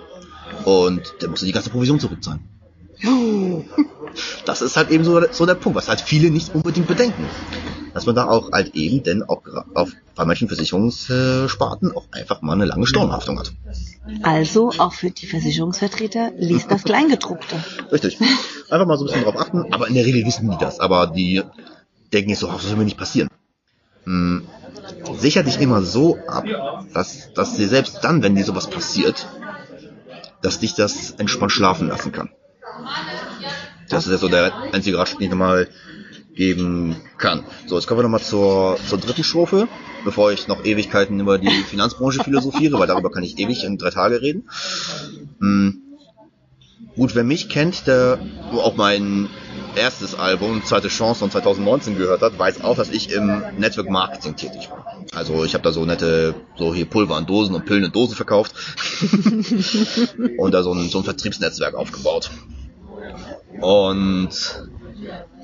[0.64, 2.42] und der musste die ganze Provision zurückzahlen.
[4.47, 7.27] Das ist halt eben so, so der Punkt, was halt viele nicht unbedingt bedenken.
[7.95, 9.43] Dass man da auch halt eben denn auch
[9.75, 13.53] auf bei manchen Versicherungssparten auch einfach mal eine lange Stornhaftung hat.
[14.23, 17.57] Also auch für die Versicherungsvertreter liest das Kleingedruckte.
[17.90, 18.19] Richtig.
[18.71, 20.79] Einfach mal so ein bisschen drauf achten, aber in der Regel wissen die das.
[20.81, 21.43] Aber die
[22.12, 23.29] denken jetzt so, das soll mir nicht passieren.
[24.05, 24.47] Hm,
[25.19, 26.45] sicher dich immer so ab,
[26.93, 29.27] dass, dass dir selbst dann, wenn dir sowas passiert,
[30.43, 32.31] dass dich das entspannt schlafen lassen kann.
[33.88, 35.68] Das ist ja so der einzige Ratschlag, den ich nochmal
[36.34, 37.44] geben kann.
[37.66, 39.68] So, jetzt kommen wir nochmal zur, zur dritten Strophe,
[40.04, 43.90] bevor ich noch Ewigkeiten über die Finanzbranche philosophiere, weil darüber kann ich ewig in drei
[43.90, 44.48] Tage reden.
[45.40, 45.84] Hm,
[46.96, 48.20] Gut, wer mich kennt, der
[48.52, 49.28] auch mein
[49.74, 54.37] erstes Album, Zweite Chance von 2019 gehört hat, weiß auch, dass ich im Network Marketing
[54.37, 55.04] tätig war.
[55.12, 58.14] Also ich habe da so nette, so hier Pulver in Dosen und Pillen in Dosen
[58.14, 58.54] verkauft
[60.38, 62.30] und da so ein, so ein Vertriebsnetzwerk aufgebaut.
[63.61, 64.31] Und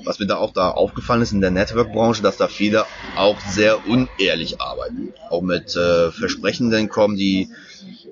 [0.05, 3.87] was mir da auch da aufgefallen ist in der Network-Branche, dass da viele auch sehr
[3.87, 5.13] unehrlich arbeiten.
[5.29, 7.49] Auch mit äh, Versprechenden kommen, die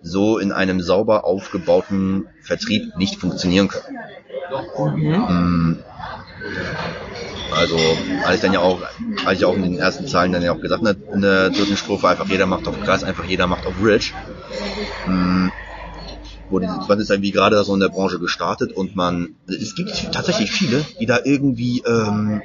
[0.01, 3.97] so in einem sauber aufgebauten Vertrieb nicht funktionieren können.
[5.01, 5.83] Mm.
[7.51, 7.77] Also,
[8.23, 8.81] als ich dann ja auch,
[9.25, 10.83] als ich auch in den ersten Zahlen dann ja auch gesagt
[11.13, 14.13] in der dritten Strophe einfach jeder macht auf Gras, einfach jeder macht auf Rich.
[15.05, 15.49] Mm.
[16.51, 20.51] Die, man ist irgendwie gerade so in der Branche gestartet und man, es gibt tatsächlich
[20.51, 22.41] viele, die da irgendwie, ähm,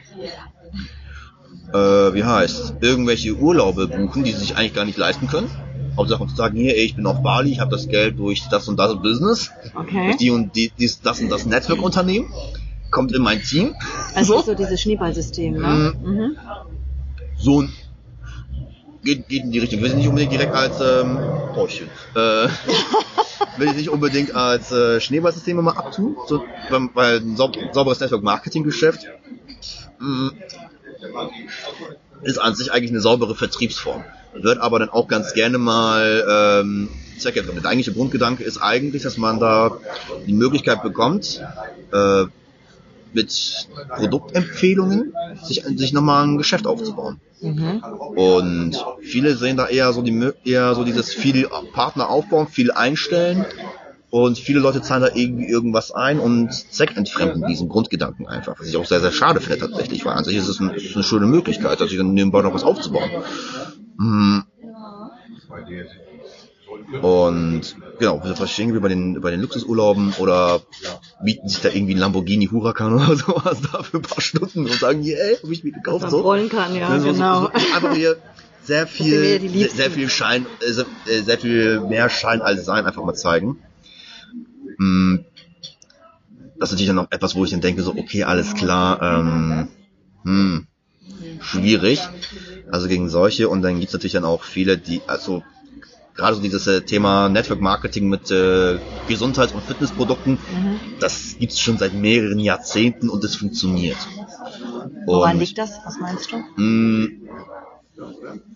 [1.73, 1.77] äh,
[2.15, 5.49] wie heißt, irgendwelche Urlaube buchen, die sie sich eigentlich gar nicht leisten können.
[5.97, 8.69] Hauptsache zu sagen, hier, ey, ich bin auf Bali, ich habe das Geld durch das
[8.69, 10.07] und das Business, Okay.
[10.07, 12.33] durch die und die, dies, das und das Network-Unternehmen,
[12.91, 13.75] kommt in mein Team.
[14.15, 15.95] Also ist so dieses Schneeballsystem, ne?
[16.03, 16.37] Mhm.
[17.39, 17.73] So ein
[19.05, 19.81] geht, geht in die Richtung.
[19.81, 21.19] Wir sind nicht unbedingt direkt als ähm,
[21.69, 21.89] schön.
[22.15, 22.49] Äh,
[23.59, 28.01] will ich nicht unbedingt als äh, Schneeballsystem immer abtun, so, weil, weil ein saub, sauberes
[28.01, 29.07] Network-Marketing-Geschäft
[29.99, 30.31] mh,
[32.23, 34.05] ist an sich eigentlich eine saubere Vertriebsform.
[34.35, 36.89] Wird aber dann auch ganz gerne mal ähm,
[37.19, 37.65] zweckentfremdet.
[37.65, 39.79] Der eigentliche Grundgedanke ist eigentlich, dass man da
[40.27, 41.41] die Möglichkeit bekommt,
[41.93, 42.25] äh,
[43.15, 47.21] mit Produktempfehlungen sich, sich nochmal ein Geschäft aufzubauen.
[47.41, 47.83] Mhm.
[48.17, 53.45] Und viele sehen da eher so die eher so dieses viel Partner aufbauen, viel einstellen
[54.11, 58.77] und viele Leute zahlen da irgendwie irgendwas ein und zweckentfremden diesen Grundgedanken einfach, was ich
[58.77, 61.27] auch sehr, sehr schade finde tatsächlich, weil an sich ist es ein, ist eine schöne
[61.27, 63.11] Möglichkeit, sich dann nebenbei noch was aufzubauen.
[63.99, 64.45] Hm.
[67.03, 70.63] Und genau, wir sind irgendwie bei den, bei den Luxusurlauben oder
[71.23, 74.73] mieten sich da irgendwie ein Lamborghini Huracan oder sowas da für ein paar Stunden und
[74.73, 76.11] sagen, yeah, hab ich mir gekauft.
[76.11, 76.21] So.
[76.21, 77.41] rollen kann, ja, Ne, so, genau.
[77.41, 78.17] So, so, einfach hier
[78.63, 82.65] sehr wir viel, sehr, sehr viel Schein, äh, sehr, äh, sehr viel mehr Schein als
[82.65, 83.59] Sein einfach mal zeigen.
[84.79, 85.17] Mm,
[86.59, 89.69] Das ist natürlich dann noch etwas, wo ich dann denke, so, okay, alles klar, ähm,
[90.25, 90.67] hm,
[91.41, 92.01] schwierig.
[92.71, 95.43] Also gegen solche und dann gibt's natürlich dann auch viele, die, also
[96.15, 100.39] gerade so dieses äh, Thema Network Marketing mit äh, Gesundheits- und Fitnessprodukten,
[101.01, 103.97] das gibt's schon seit mehreren Jahrzehnten und es funktioniert.
[105.07, 105.79] Woran Und- liegt das?
[105.85, 106.37] Was meinst du?
[106.61, 107.21] Mm,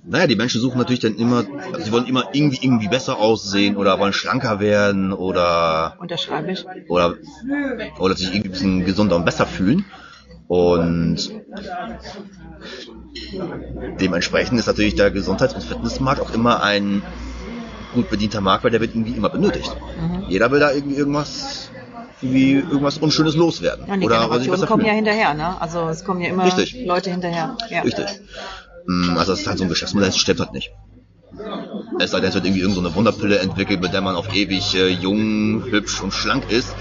[0.04, 3.76] Naja, die Menschen suchen natürlich dann immer, also sie wollen immer irgendwie irgendwie besser aussehen
[3.76, 6.64] oder wollen schlanker werden oder Unterschreibe ich.
[6.88, 7.14] oder
[7.98, 9.84] oder sich irgendwie ein bisschen gesunder und besser fühlen.
[10.48, 11.18] Und
[14.00, 17.02] dementsprechend ist natürlich der Gesundheits- und Fitnessmarkt auch immer ein
[17.94, 19.70] gut bedienter Markt, weil der wird irgendwie immer benötigt.
[20.28, 21.70] Jeder will da irgendwie irgendwas
[22.20, 23.86] irgendwie irgendwas Unschönes loswerden.
[23.86, 25.60] Ja, die oder was ich Generationen kommen ja hinterher, ne?
[25.60, 26.84] Also es kommen ja immer Richtig.
[26.84, 27.56] Leute hinterher.
[27.70, 27.82] Ja.
[27.82, 28.06] Richtig.
[28.86, 30.70] Mm, Also das ist halt so ein Geschäftsmodell, das stimmt halt nicht.
[32.00, 34.34] Es sei denn, es wird irgendwie irgendeine so eine Wunderpille entwickelt, mit der man auf
[34.34, 36.74] ewig äh, jung, hübsch und schlank ist.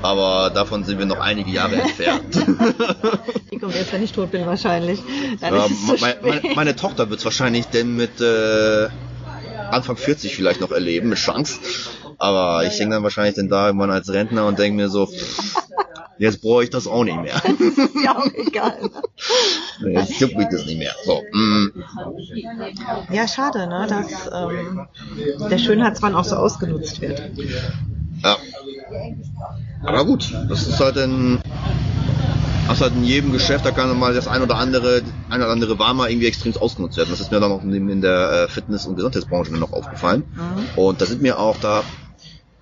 [0.00, 2.34] Aber davon sind wir noch einige Jahre entfernt.
[3.50, 5.00] Die kommt erst, wenn ich tot bin wahrscheinlich.
[5.40, 8.88] Ja, ist es zu meine, meine, meine Tochter wird es wahrscheinlich denn mit äh,
[9.70, 11.60] Anfang 40 vielleicht noch erleben, mit Chance.
[12.18, 15.54] Aber ich denke dann wahrscheinlich dann da irgendwann als Rentner und denke mir so, pff,
[16.18, 17.36] jetzt brauche ich das auch nicht mehr.
[17.44, 18.78] ist ja auch egal.
[19.80, 19.92] Ne?
[19.92, 20.92] Jetzt juckt mich das nicht mehr.
[21.04, 21.72] So, mm,
[23.12, 23.86] Ja, schade, ne?
[23.88, 24.86] dass ähm,
[25.48, 27.22] der Schönheitswahn auch so ausgenutzt wird.
[28.22, 28.36] ja.
[29.84, 31.38] Aber gut, das ist halt in,
[32.68, 35.50] das ist halt in jedem Geschäft, da kann mal das ein oder andere, ein oder
[35.50, 37.08] andere war mal irgendwie extrem ausgenutzt werden.
[37.08, 40.24] Das ist mir dann auch in, der äh, Fitness- und Gesundheitsbranche noch aufgefallen.
[40.76, 41.82] Und da sind mir auch da,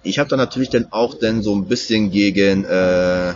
[0.05, 3.35] ich habe da natürlich dann auch dann so ein bisschen gegen äh,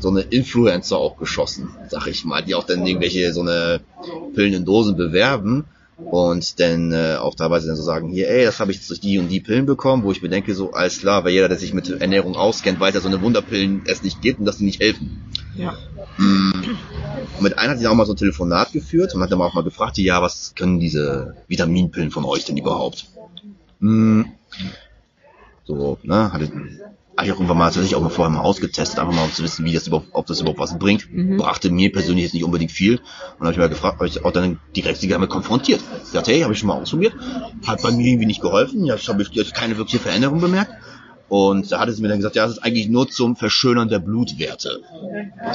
[0.00, 3.80] so eine Influencer auch geschossen, sag ich mal, die auch dann irgendwelche so eine
[4.34, 8.58] Pillen in Dosen bewerben und dann äh, auch teilweise dann so sagen, hier, ey, das
[8.58, 10.98] habe ich jetzt durch die und die Pillen bekommen, wo ich mir denke, so, alles
[10.98, 14.22] klar, weil jeder, der sich mit Ernährung auskennt, weiß ja, so eine Wunderpillen es nicht
[14.22, 15.22] gibt und dass die nicht helfen.
[15.58, 15.76] Ja.
[16.18, 19.54] Und mit einer hat sie auch mal so ein Telefonat geführt und hat dann auch
[19.54, 23.06] mal gefragt, ja, was können diese Vitaminpillen von euch denn überhaupt?
[23.80, 24.26] Hm,
[25.64, 26.50] so, ne, hatte,
[27.24, 29.64] ich auch irgendwann mal tatsächlich auch mal vorher mal ausgetestet, einfach mal um zu wissen,
[29.64, 31.08] wie das überhaupt, ob das überhaupt was bringt.
[31.36, 33.00] Brachte mir persönlich jetzt nicht unbedingt viel.
[33.38, 35.80] Und habe ich mal gefragt, habe ich auch dann direkt sie damit konfrontiert.
[36.04, 37.14] Ich sagte, hey, habe ich schon mal ausprobiert,
[37.66, 40.72] hat bei mir irgendwie nicht geholfen, ja, habe ich jetzt keine wirkliche Veränderung bemerkt.
[41.28, 43.98] Und da hatte sie mir dann gesagt, ja, das ist eigentlich nur zum Verschönern der
[43.98, 44.80] Blutwerte.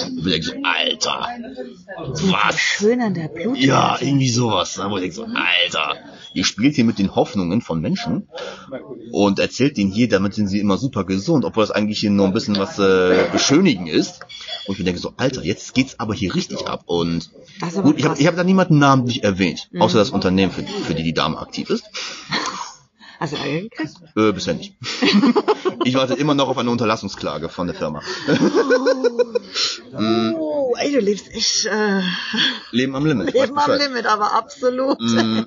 [0.07, 1.27] Und ich denke so, Alter,
[1.97, 2.59] was?
[2.59, 3.57] Schönern der Blut.
[3.57, 4.77] Ja, irgendwie sowas.
[4.77, 5.95] ne, Wo ich denke so, Alter,
[6.33, 8.27] ihr spielt hier mit den Hoffnungen von Menschen
[9.11, 12.27] und erzählt denen hier, damit sind sie immer super gesund, obwohl das eigentlich hier nur
[12.27, 14.19] ein bisschen was äh, beschönigen ist.
[14.67, 16.83] Und ich mir denke so, Alter, jetzt geht's aber hier richtig ab.
[16.85, 17.31] Und
[17.81, 21.03] gut, ich habe ich hab da niemanden namentlich erwähnt, außer das Unternehmen, für, für die
[21.03, 21.83] die Dame aktiv ist.
[23.19, 23.93] Hast du Ärger gekriegt?
[24.15, 24.75] Äh, bisher nicht.
[25.83, 28.01] ich warte immer noch auf eine Unterlassungsklage von der Firma.
[29.95, 32.01] Oh, ey, du lebst echt äh,
[32.71, 33.29] Leben am Limit.
[33.29, 33.77] ich weiß eben am.
[33.77, 34.99] Limit, aber absolut.
[34.99, 35.41] Mm.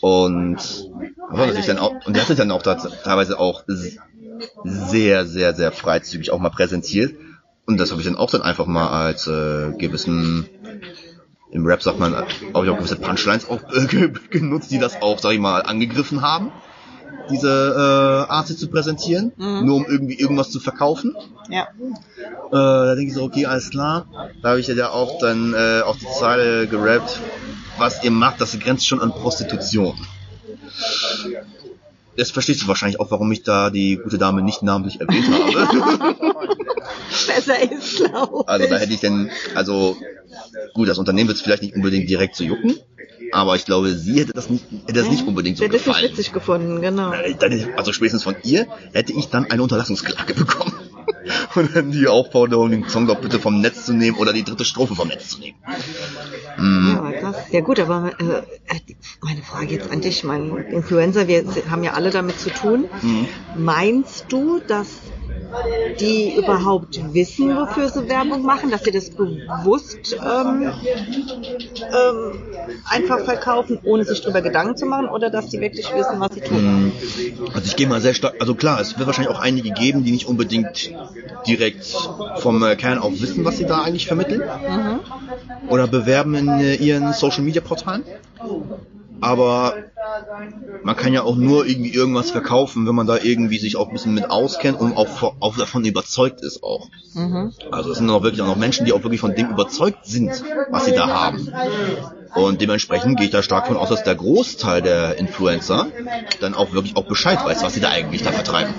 [0.00, 0.58] Und,
[1.30, 3.64] was ich dann auch, und der hat sich dann auch teilweise auch
[4.64, 7.14] sehr, sehr, sehr freizügig auch mal präsentiert.
[7.66, 10.48] Und das habe ich dann auch dann einfach mal als äh, gewissen,
[11.52, 15.18] im Rap sagt man, auch, auch gewisse Punchlines auch äh, ge- genutzt, die das auch,
[15.20, 16.50] sag ich mal, angegriffen haben,
[17.30, 17.48] diese
[18.28, 21.14] äh, Art zu präsentieren, nur um irgendwie irgendwas zu verkaufen.
[21.48, 21.68] Ja.
[22.24, 24.06] Äh, da denke ich so, okay, alles klar.
[24.42, 27.20] Da habe ich ja auch dann äh, auf die Zeile gerappt,
[27.78, 29.94] was ihr macht, das grenzt schon an Prostitution.
[32.16, 36.46] Jetzt verstehst du wahrscheinlich auch, warum ich da die gute Dame nicht namentlich erwähnt habe.
[37.26, 38.82] Besser ist, glaube Also da ich.
[38.82, 39.96] hätte ich denn, also
[40.74, 42.76] gut, das Unternehmen wird es vielleicht nicht unbedingt direkt zu jucken,
[43.32, 45.86] aber ich glaube, sie hätte das nicht, hätte das nicht unbedingt so Der hat das
[45.86, 46.12] nicht gefallen.
[46.12, 47.12] witzig gefunden, genau.
[47.76, 50.72] Also spätestens von ihr hätte ich dann eine Unterlassungsklage bekommen.
[51.54, 54.64] Und dann die Aufforderung, den Song doch bitte vom Netz zu nehmen oder die dritte
[54.64, 55.56] Strophe vom Netz zu nehmen.
[55.64, 57.36] Ja, aber krass.
[57.50, 58.42] Ja gut, aber äh,
[59.20, 62.86] meine Frage jetzt an dich, mein Influencer, wir haben ja alle damit zu tun.
[63.56, 64.88] Meinst du, dass
[66.00, 70.72] die überhaupt wissen, wofür sie Werbung machen, dass sie das bewusst ähm,
[71.78, 72.32] ähm,
[72.84, 76.40] einfach verkaufen, ohne sich darüber Gedanken zu machen, oder dass die wirklich wissen, was sie
[76.40, 76.92] tun?
[77.54, 80.12] Also ich gehe mal sehr stark, also klar, es wird wahrscheinlich auch einige geben, die
[80.12, 80.92] nicht unbedingt
[81.46, 81.84] direkt
[82.36, 84.42] vom äh, Kern auf wissen, was sie da eigentlich vermitteln.
[85.68, 88.04] Oder bewerben in äh, ihren Social Media Portalen.
[89.22, 89.74] Aber
[90.82, 93.92] man kann ja auch nur irgendwie irgendwas verkaufen, wenn man da irgendwie sich auch ein
[93.92, 96.88] bisschen mit auskennt und auch, auch davon überzeugt ist auch.
[97.70, 100.42] Also es sind auch wirklich auch noch Menschen, die auch wirklich von dem überzeugt sind,
[100.70, 101.48] was sie da haben.
[102.34, 105.86] Und dementsprechend gehe ich da stark von aus, dass der Großteil der Influencer
[106.40, 108.74] dann auch wirklich auch Bescheid weiß, was sie da eigentlich da vertreiben.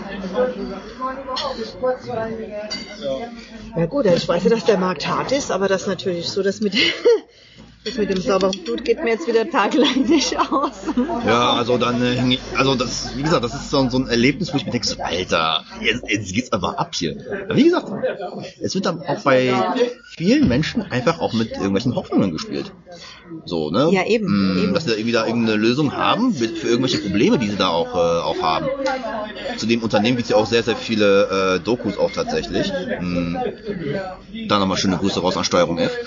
[3.77, 6.43] Ja gut, ich weiß ja, dass der Markt hart ist, aber das ist natürlich so,
[6.43, 6.75] dass mit,
[7.85, 10.71] das mit dem sauberen Blut geht mir jetzt wieder tagelang nicht aus.
[11.25, 14.07] Ja, also dann, äh, häng ich- also das, wie gesagt, das ist so, so ein
[14.07, 17.17] Erlebnis, wo ich mir denke, so, Alter, jetzt, jetzt geht's aber ab hier.
[17.45, 17.87] Aber wie gesagt,
[18.61, 19.53] es wird dann auch bei
[20.15, 22.71] vielen Menschen einfach auch mit irgendwelchen Hoffnungen gespielt.
[23.45, 23.89] So, ne?
[23.91, 24.73] Ja, eben, Mm, eben.
[24.73, 27.93] Dass sie da irgendwie da irgendeine Lösung haben für irgendwelche Probleme, die sie da auch,
[27.93, 28.67] äh, auch haben.
[29.57, 32.71] Zu dem Unternehmen gibt's ja auch sehr, sehr viele äh, Dokus auch tatsächlich.
[32.99, 33.35] Mm,
[34.47, 35.91] da nochmal schöne Grüße raus an Steuerung F.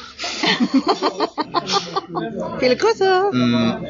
[2.58, 3.30] Viele Grüße!
[3.32, 3.86] Mm.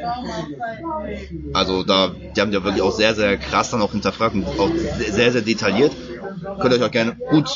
[1.52, 4.70] Also da, die haben ja wirklich auch sehr, sehr krass dann auch hinterfragt und auch
[4.98, 5.92] sehr, sehr detailliert.
[6.60, 7.16] Könnt ihr euch auch gerne.
[7.30, 7.48] Gut,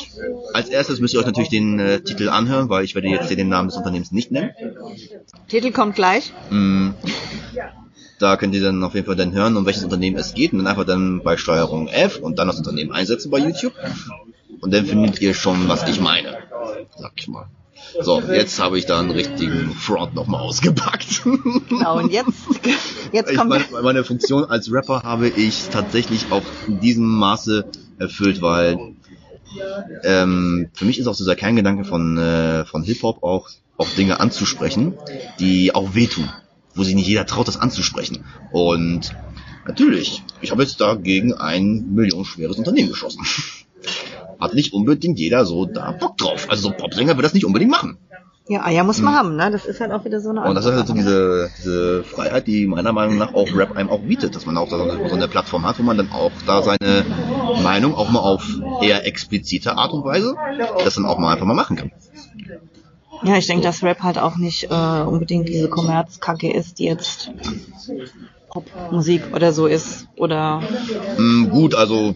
[0.53, 3.37] als erstes müsst ihr euch natürlich den äh, Titel anhören, weil ich werde jetzt hier
[3.37, 4.51] den Namen des Unternehmens nicht nennen.
[5.47, 6.33] Titel kommt gleich.
[6.49, 6.89] Mm,
[8.19, 10.59] Da könnt ihr dann auf jeden Fall dann hören, um welches Unternehmen es geht und
[10.59, 13.73] dann einfach dann bei Steuerung F und dann das Unternehmen einsetzen bei YouTube.
[14.59, 16.37] Und dann findet ihr schon, was ich meine.
[16.97, 17.47] Sag ich mal.
[17.99, 21.23] So, jetzt habe ich da einen richtigen Front nochmal ausgepackt.
[21.67, 22.31] Genau, und jetzt,
[23.11, 27.65] jetzt Ich kommt meine, meine Funktion als Rapper habe ich tatsächlich auch in diesem Maße
[28.01, 28.77] erfüllt, weil
[30.03, 34.97] ähm, für mich ist auch dieser Kerngedanke von, äh, von Hip-Hop auch, auch Dinge anzusprechen,
[35.39, 36.29] die auch wehtun,
[36.75, 38.25] wo sich nicht jeder traut, das anzusprechen.
[38.51, 39.15] Und
[39.65, 43.25] natürlich, ich habe jetzt dagegen ein millionenschweres Unternehmen geschossen.
[44.39, 46.49] Hat nicht unbedingt jeder so da Bock drauf.
[46.49, 47.97] Also so Popsänger wird das nicht unbedingt machen.
[48.47, 49.51] Ja, Eier muss man haben, ne?
[49.51, 52.47] Das ist halt auch wieder so eine Und das ist halt so diese, diese Freiheit,
[52.47, 55.15] die meiner Meinung nach auch Rap einem auch bietet, dass man auch da so so
[55.15, 57.05] eine Plattform hat, wo man dann auch da seine
[57.61, 60.35] Meinung auch mal auf eher explizite Art und Weise
[60.83, 61.91] das dann auch mal einfach mal machen kann.
[63.23, 67.31] Ja, ich denke, dass Rap halt auch nicht äh, unbedingt diese Kommerzkacke ist, die jetzt
[68.49, 70.07] Popmusik oder so ist.
[70.17, 70.61] Oder
[71.17, 72.15] Mm, gut, also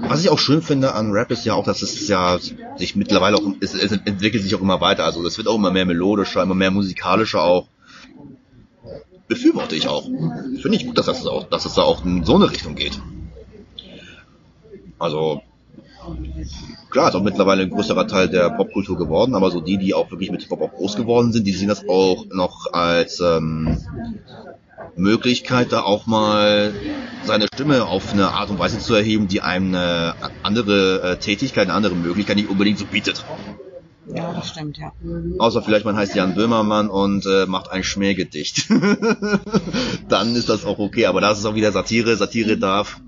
[0.00, 2.38] was ich auch schön finde an Rap ist ja auch, dass es ja
[2.76, 5.04] sich mittlerweile auch, es, es entwickelt sich auch immer weiter.
[5.04, 7.68] Also es wird auch immer mehr melodischer, immer mehr musikalischer auch.
[9.28, 10.04] Befürworte ich auch.
[10.04, 13.00] Finde ich gut, dass das auch, dass es da auch in so eine Richtung geht.
[14.98, 15.42] Also
[16.90, 20.10] klar, ist auch mittlerweile ein größerer Teil der Popkultur geworden, aber so die, die auch
[20.10, 23.78] wirklich mit Hip-Hop groß geworden sind, die sehen das auch noch als ähm,
[24.96, 26.72] Möglichkeit, da auch mal
[27.24, 31.64] seine Stimme auf eine Art und Weise zu erheben, die einem eine andere äh, Tätigkeit,
[31.64, 33.24] eine andere Möglichkeit nicht unbedingt so bietet.
[34.14, 34.92] ja, das stimmt, ja.
[35.38, 38.68] Außer vielleicht man heißt Jan Böhmermann und äh, macht ein Schmähgedicht.
[40.08, 42.16] Dann ist das auch okay, aber das ist auch wieder Satire.
[42.16, 43.00] Satire darf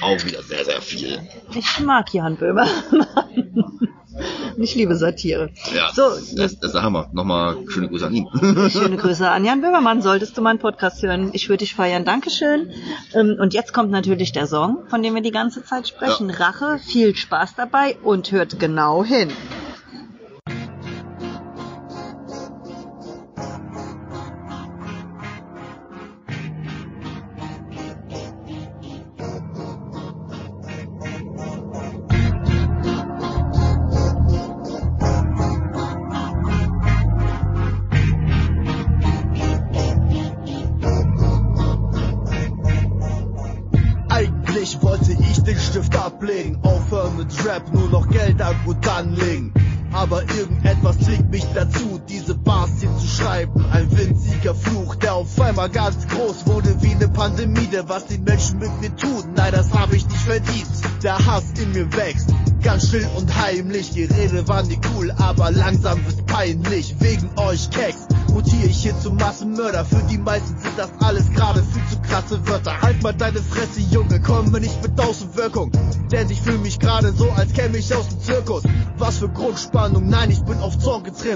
[0.00, 1.20] auch wieder sehr, sehr viel.
[1.54, 2.66] Ich mag Jan Böhmer.
[4.56, 5.50] ich liebe Satire.
[5.74, 7.08] Ja, So, das, das ist der Hammer.
[7.12, 8.28] Nochmal schöne Grüße an ihn.
[8.70, 10.02] Schöne Grüße an Jan Böhmermann.
[10.02, 12.04] Solltest du meinen Podcast hören, ich würde dich feiern.
[12.04, 12.70] Dankeschön.
[13.14, 16.30] Ähm, Und jetzt kommt natürlich der Song, von dem wir die ganze Zeit sprechen.
[16.30, 16.78] Rache.
[16.78, 19.30] Viel Spaß dabei und hört genau hin.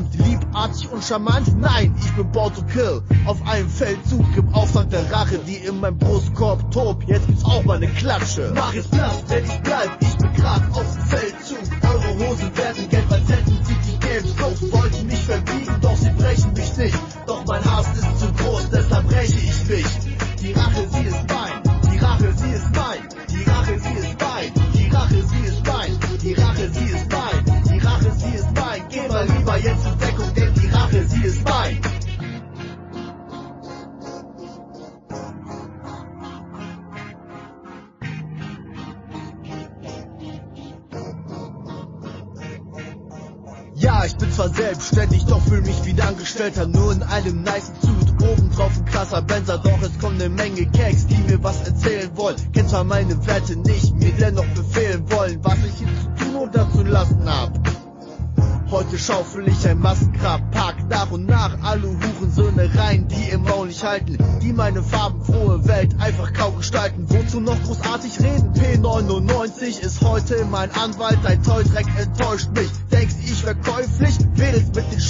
[0.01, 0.27] Getrimmt.
[0.27, 3.03] Liebartig und charmant, nein, ich bin born to kill.
[3.27, 7.09] Auf einem Feldzug im Auftrag der Rache, die in meinem Brustkorb tobt.
[7.09, 8.53] Jetzt gibt's auch mal ne Klatsche.
[8.55, 9.10] Mach es Platz,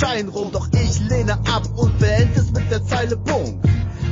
[0.00, 3.68] Schein rum, doch ich lehne ab und beende es mit der Zeile Punkt.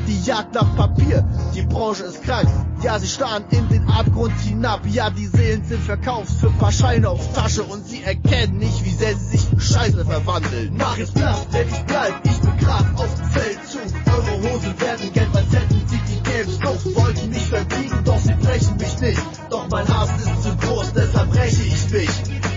[0.07, 2.49] Die Jagd nach Papier, die Branche ist krank.
[2.83, 4.83] Ja, sie starren in den Abgrund hinab.
[4.87, 8.91] Ja, die Seelen sind verkauft für paar Scheine auf Tasche und sie erkennen nicht, wie
[8.91, 10.75] sehr sie sich in Scheiße verwandeln.
[10.77, 13.81] Mach es platt, denn ich bleib, ich bin grad auf dem Feldzug.
[14.13, 18.35] Eure Hosen werden Geld, als hätten sie die Games doch wollten mich verbiegen, doch sie
[18.35, 19.23] brechen mich nicht.
[19.49, 22.11] Doch mein Hass ist zu groß, deshalb breche ich mich.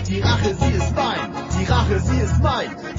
[0.06, 2.91] Die Rache, sie ist mein, die Rache, sie ist mein.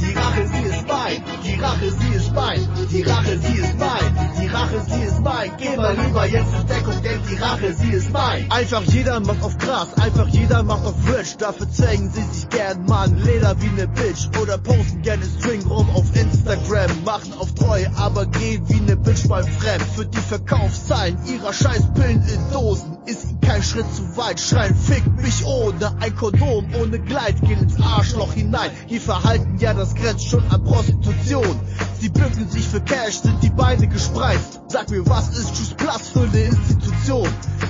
[2.34, 2.68] Bein.
[2.92, 4.32] Die Rache, sie ist mein.
[4.42, 5.52] Die Rache, sie ist mein.
[5.58, 8.52] Geh mal lieber jetzt ist Deckung, denn die Rache, sie ist mein.
[8.52, 11.38] Einfach jeder macht auf Gras, einfach jeder macht auf Rich.
[11.38, 13.18] Dafür zeigen sie sich gern, Mann.
[13.20, 14.30] Leder wie ne Bitch.
[14.42, 17.04] Oder posten gerne String rum auf Instagram.
[17.06, 19.84] Machen auf treu, aber gehen wie ne Bitch beim Fremd.
[19.96, 24.40] Für die Verkaufszahlen ihrer Scheißpillen in Dosen ist kein Schritt zu weit.
[24.40, 27.42] Schreien, fick mich ohne ein Kondom, ohne Gleit.
[27.42, 28.72] Gehen ins Arschloch hinein.
[28.88, 31.60] Ihr Verhalten, ja, das grenzt schon an Prostitution.
[32.04, 34.60] Sie bücken sich für Cash, sind die Beine gespreizt.
[34.68, 37.30] Sag mir, was ist Juice Plus für eine Institution?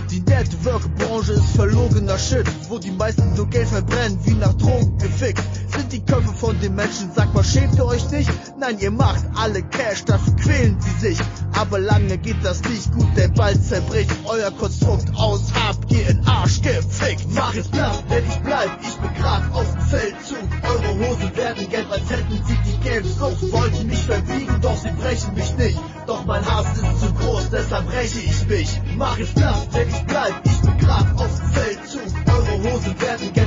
[0.10, 5.44] Die Network-Branche ist verlogener Shit, wo die meisten nur Geld verbrennen, wie nach Drogen gefickt.
[5.68, 8.32] Sind die Köpfe von den Menschen, sag mal, schämt ihr euch nicht?
[8.60, 11.20] Nein, ihr macht alle Cash, dafür quälen sie sich.
[11.56, 16.26] Aber lange geht das nicht gut, denn bald zerbricht euer Konstrukt aus, habt ihr in
[16.26, 17.28] Arsch gefickt.
[17.36, 20.50] Mach es platt, denn ich bleib, ich bin grad auf dem Feldzug.
[20.64, 23.52] Eure Hosen werden gelb, als hätten sie die Gelbsucht.
[23.52, 25.80] Wollten mich verbiegen, doch sie brechen mich nicht.
[26.06, 28.82] Doch mein Hass ist zu groß, deshalb breche ich mich.
[28.98, 32.02] Mach es platt, denn ich bleib, ich bin grad auf dem Feldzug.
[32.28, 33.43] Eure Hosen werden gelb,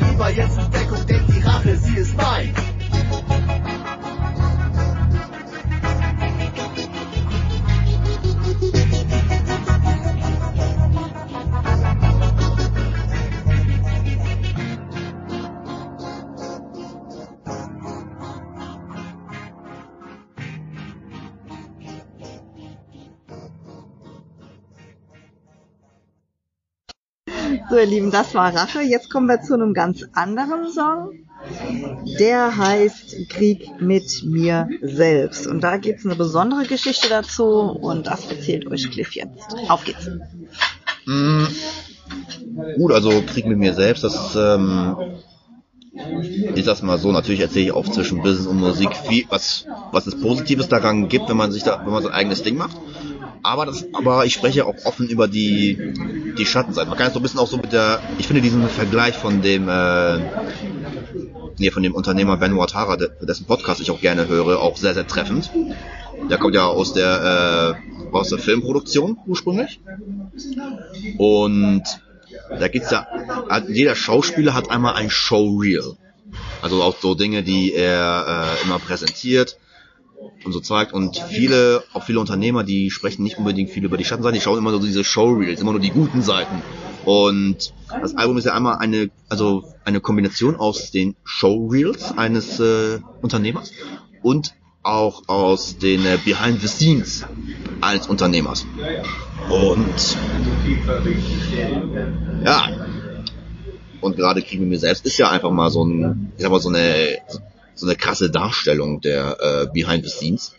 [0.00, 0.10] mein.
[0.10, 0.58] Geh mal lieber jetzt
[1.10, 1.17] in
[27.80, 28.82] ihr Lieben, das war Rache.
[28.82, 31.10] Jetzt kommen wir zu einem ganz anderen Song.
[32.18, 35.46] Der heißt Krieg mit mir selbst.
[35.46, 39.54] Und da gibt's eine besondere Geschichte dazu und das erzählt euch Cliff jetzt.
[39.68, 40.08] Auf geht's.
[41.06, 41.44] Mm,
[42.76, 44.96] gut, also Krieg mit mir selbst, das ähm,
[46.54, 50.06] ich sag's mal so, natürlich erzähle ich auch zwischen Business und Musik viel, was, was
[50.06, 52.76] es Positives daran gibt, wenn man sich da, wenn man sein eigenes Ding macht.
[53.42, 55.78] Aber das, aber ich spreche auch offen über die,
[56.36, 56.88] die Schattenseite.
[56.88, 59.42] Man kann es so ein bisschen auch so mit der, ich finde diesen Vergleich von
[59.42, 60.18] dem, äh,
[61.58, 64.94] nee, von dem Unternehmer Ben Watara, de- dessen Podcast ich auch gerne höre, auch sehr,
[64.94, 65.50] sehr treffend.
[66.30, 67.76] Der kommt ja aus der,
[68.10, 69.80] äh, aus der Filmproduktion ursprünglich.
[71.18, 71.82] Und
[72.58, 73.06] da geht's ja,
[73.68, 75.96] jeder Schauspieler hat einmal ein Showreel.
[76.62, 79.56] Also auch so Dinge, die er äh, immer präsentiert
[80.44, 80.92] und so zeigt.
[80.92, 84.58] Und viele, auch viele Unternehmer, die sprechen nicht unbedingt viel über die Schattenseiten, die schauen
[84.58, 86.62] immer nur diese Showreels, immer nur die guten Seiten.
[87.04, 92.98] Und das Album ist ja einmal eine, also eine Kombination aus den Showreels eines äh,
[93.22, 93.72] Unternehmers
[94.22, 97.24] und auch aus den äh, Behind the Scenes
[97.80, 98.66] eines Unternehmers.
[99.48, 100.16] Und
[102.44, 102.68] ja,
[104.00, 106.68] und gerade Krieg mir selbst ist ja einfach mal so ein, ich sag mal so
[106.68, 107.18] eine,
[107.78, 110.54] so eine krasse Darstellung der äh, Behind the Scenes.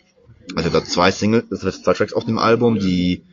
[0.56, 3.24] Also da zwei Singles, das sind zwei Tracks auf dem Album, die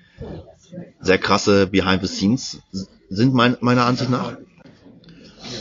[1.00, 2.60] sehr krasse Behind the Scenes
[3.10, 4.38] sind mein, meiner Ansicht nach.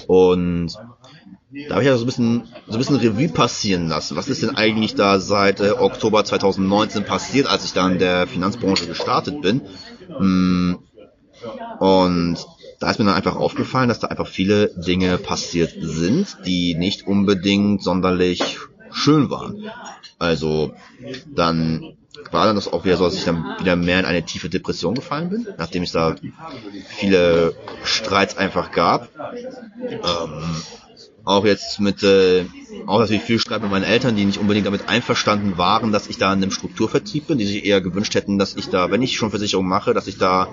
[0.06, 0.72] Und
[1.68, 4.16] da habe ich ja so ein bisschen so ein bisschen Revue passieren lassen.
[4.16, 8.26] Was ist denn eigentlich da seit äh, Oktober 2019 passiert, als ich da in der
[8.26, 9.62] Finanzbranche gestartet bin?
[10.18, 10.74] Mm,
[11.78, 12.36] Und
[12.78, 17.06] da ist mir dann einfach aufgefallen, dass da einfach viele Dinge passiert sind, die nicht
[17.06, 18.58] unbedingt sonderlich
[18.90, 19.70] schön waren.
[20.18, 20.74] Also
[21.34, 21.96] dann
[22.30, 24.94] war dann das auch wieder so, dass ich dann wieder mehr in eine tiefe Depression
[24.94, 26.16] gefallen bin, nachdem es da
[26.86, 27.54] viele
[27.84, 29.08] Streits einfach gab.
[29.82, 30.62] Ähm,
[31.26, 32.46] auch jetzt mit, äh,
[32.86, 36.18] auch natürlich viel Streit mit meinen Eltern, die nicht unbedingt damit einverstanden waren, dass ich
[36.18, 39.16] da in einem Strukturvertrieb bin, die sich eher gewünscht hätten, dass ich da, wenn ich
[39.16, 40.48] schon Versicherung mache, dass ich da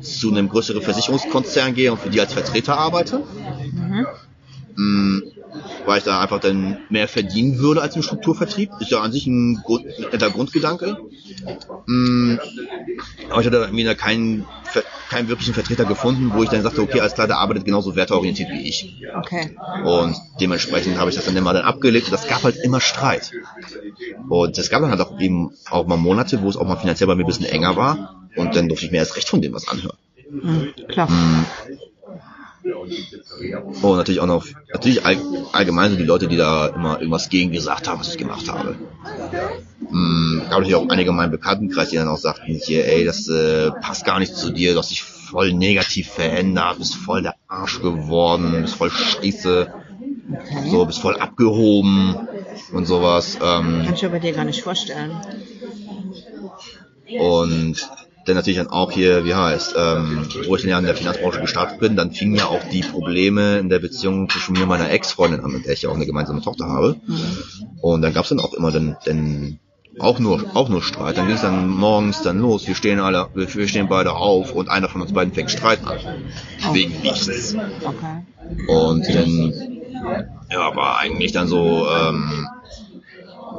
[0.00, 3.24] zu einem größeren Versicherungskonzern gehe und für die als Vertreter arbeite.
[4.76, 5.18] Mm,
[5.86, 8.70] weil ich da einfach dann mehr verdienen würde als im Strukturvertrieb.
[8.80, 10.96] Ist ja an sich ein, Grund, netter Grundgedanke.
[11.86, 12.36] Mm,
[13.30, 14.46] aber ich hatte irgendwie da keinen,
[15.10, 18.50] keinen wirklichen Vertreter gefunden, wo ich dann sagte, okay, alles klar, der arbeitet genauso werteorientiert
[18.50, 19.02] wie ich.
[19.16, 19.56] Okay.
[19.84, 23.30] Und dementsprechend habe ich das dann immer dann abgelegt und das gab halt immer Streit.
[24.28, 27.06] Und es gab dann halt auch eben auch mal Monate, wo es auch mal finanziell
[27.06, 28.26] bei mir ein bisschen enger war.
[28.36, 29.96] Und dann durfte ich mir erst recht von dem was anhören.
[30.30, 31.08] Mhm, klar.
[32.64, 35.18] Und natürlich auch noch, natürlich all,
[35.52, 38.76] allgemein so die Leute, die da immer irgendwas gegen gesagt haben, was ich gemacht habe.
[39.90, 43.28] Mm, gab natürlich auch einige in meinem Bekanntenkreis, die dann auch sagten, hier, ey, das
[43.28, 47.34] äh, passt gar nicht zu dir, du hast dich voll negativ verändert, bist voll der
[47.48, 49.72] Arsch geworden, bist voll scheiße,
[50.70, 52.16] so, bist voll abgehoben
[52.72, 53.36] und sowas.
[53.42, 55.12] Ähm, Kann ich mir bei dir gar nicht vorstellen.
[57.18, 57.88] Und
[58.24, 61.40] dann natürlich dann auch hier, wie heißt, ähm, wo ich dann ja in der Finanzbranche
[61.40, 64.90] gestartet bin, dann fingen ja auch die Probleme in der Beziehung zwischen mir und meiner
[64.90, 66.96] Ex-Freundin an, mit der ich ja auch eine gemeinsame Tochter habe.
[67.80, 69.58] Und dann gab's dann auch immer dann, dann
[69.98, 71.18] auch nur, auch nur Streit.
[71.18, 74.68] Dann ging's dann morgens dann los, wir stehen alle, wir, wir stehen beide auf und
[74.68, 75.98] einer von uns beiden fängt Streit an.
[76.72, 77.54] Wegen nichts.
[77.54, 78.68] Okay.
[78.68, 79.52] Und dann
[80.50, 82.48] ja, war eigentlich dann so ähm,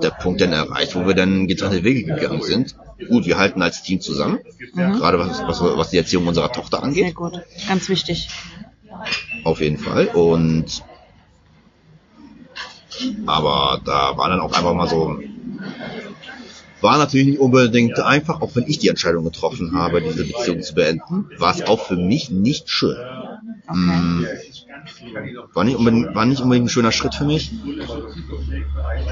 [0.01, 2.75] der Punkt dann erreicht, wo wir dann getrennte Wege gegangen sind.
[3.09, 4.39] Gut, wir halten als Team zusammen,
[4.73, 7.41] gerade was, was, was die Erziehung unserer Tochter Sehr angeht, gut.
[7.67, 8.29] Ganz wichtig.
[9.43, 10.07] auf jeden Fall.
[10.07, 10.83] Und
[13.25, 15.19] aber da war dann auch einfach mal so,
[16.81, 20.75] war natürlich nicht unbedingt einfach, auch wenn ich die Entscheidung getroffen habe, diese Beziehung zu
[20.75, 22.97] beenden, war es auch für mich nicht schön.
[23.71, 24.25] Mm,
[25.53, 27.51] war nicht, unbedingt, war nicht unbedingt ein schöner Schritt für mich.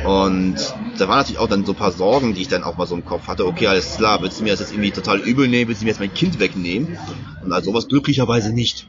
[0.06, 0.56] Und
[0.98, 2.96] da waren natürlich auch dann so ein paar Sorgen, die ich dann auch mal so
[2.96, 3.46] im Kopf hatte.
[3.48, 5.92] Okay, alles klar, willst du mir das jetzt irgendwie total übel nehmen, willst du mir
[5.92, 6.98] jetzt mein Kind wegnehmen?
[7.44, 8.88] Und also sowas glücklicherweise nicht.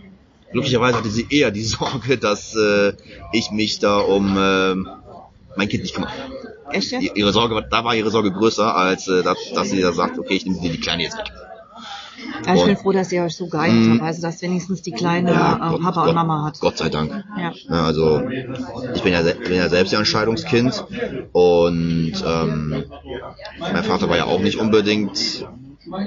[0.52, 2.92] Glücklicherweise hatte sie eher die Sorge, dass äh,
[3.32, 4.74] ich mich da um äh,
[5.56, 6.10] mein Kind nicht kümmere.
[6.70, 6.92] Echt?
[6.92, 10.18] Die- Ihre Sorge, da war ihre Sorge größer, als äh, dass, dass sie da sagt,
[10.18, 11.26] okay, ich nehme dir die Kleine jetzt weg.
[12.46, 15.30] Ja, ich bin froh, dass ihr euch so geeinigt habt, also dass wenigstens die kleine
[15.30, 16.58] äh, Gott- Papa Gott- und Mama hat.
[16.60, 17.24] Gott sei Dank.
[17.38, 17.52] Ja.
[17.68, 18.22] Ja, also
[18.94, 20.84] ich bin ja, bin ja selbst ja Entscheidungskind
[21.32, 22.84] und ähm,
[23.60, 25.46] mein Vater war ja auch nicht unbedingt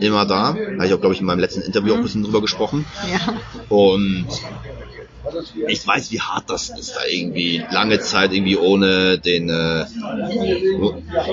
[0.02, 0.48] immer da.
[0.56, 2.86] Habe ich auch, glaube ich, in meinem letzten Interview auch ein bisschen drüber gesprochen.
[3.12, 3.36] Ja.
[3.70, 4.26] Und
[5.68, 9.86] ich weiß, wie hart das ist, da irgendwie lange Zeit irgendwie ohne den äh,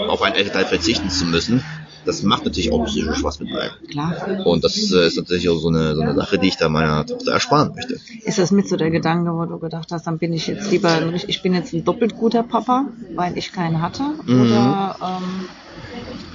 [0.09, 1.63] auf einen Elternteil verzichten zu müssen.
[2.05, 3.73] Das macht natürlich auch psychisch was mit einem.
[3.89, 4.47] Klar.
[4.47, 7.07] Und das äh, ist natürlich auch so eine, so eine Sache, die ich da meiner
[7.07, 7.99] Tochter ersparen möchte.
[8.25, 10.91] Ist das mit so der Gedanke, wo du gedacht hast, dann bin ich jetzt lieber,
[10.91, 14.03] ein ich bin jetzt ein doppelt guter Papa, weil ich keinen hatte?
[14.27, 14.43] Mhm.
[14.43, 15.49] Oder, ähm,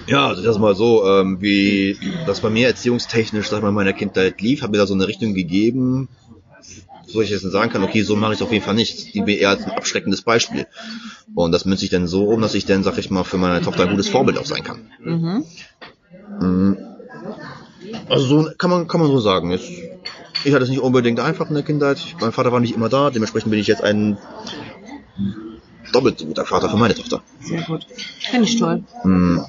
[0.08, 3.76] Ja, also das mal so, ähm, wie das bei mir erziehungstechnisch, sag ich mal, in
[3.76, 6.08] meiner Kindheit lief, hat mir da so eine Richtung gegeben,
[7.14, 9.14] wo ich jetzt sagen kann, okay, so mache ich es auf jeden Fall nicht.
[9.14, 10.68] Die mir eher als ein abschreckendes Beispiel.
[11.36, 13.62] Und das münze ich dann so um, dass ich dann, sag ich mal, für meine
[13.62, 14.92] Tochter ein gutes Vorbild auch sein kann.
[15.04, 15.46] Mhm.
[18.10, 19.52] Also so kann man, kann man so sagen.
[19.52, 19.70] Jetzt,
[20.44, 22.16] ich hatte es nicht unbedingt einfach in der Kindheit.
[22.20, 24.18] Mein Vater war nicht immer da, dementsprechend bin ich jetzt ein
[25.92, 27.22] doppelt so guter Vater für meine Tochter.
[27.42, 27.86] Sehr gut.
[28.20, 28.84] Finde ich toll.
[29.02, 29.44] Hm.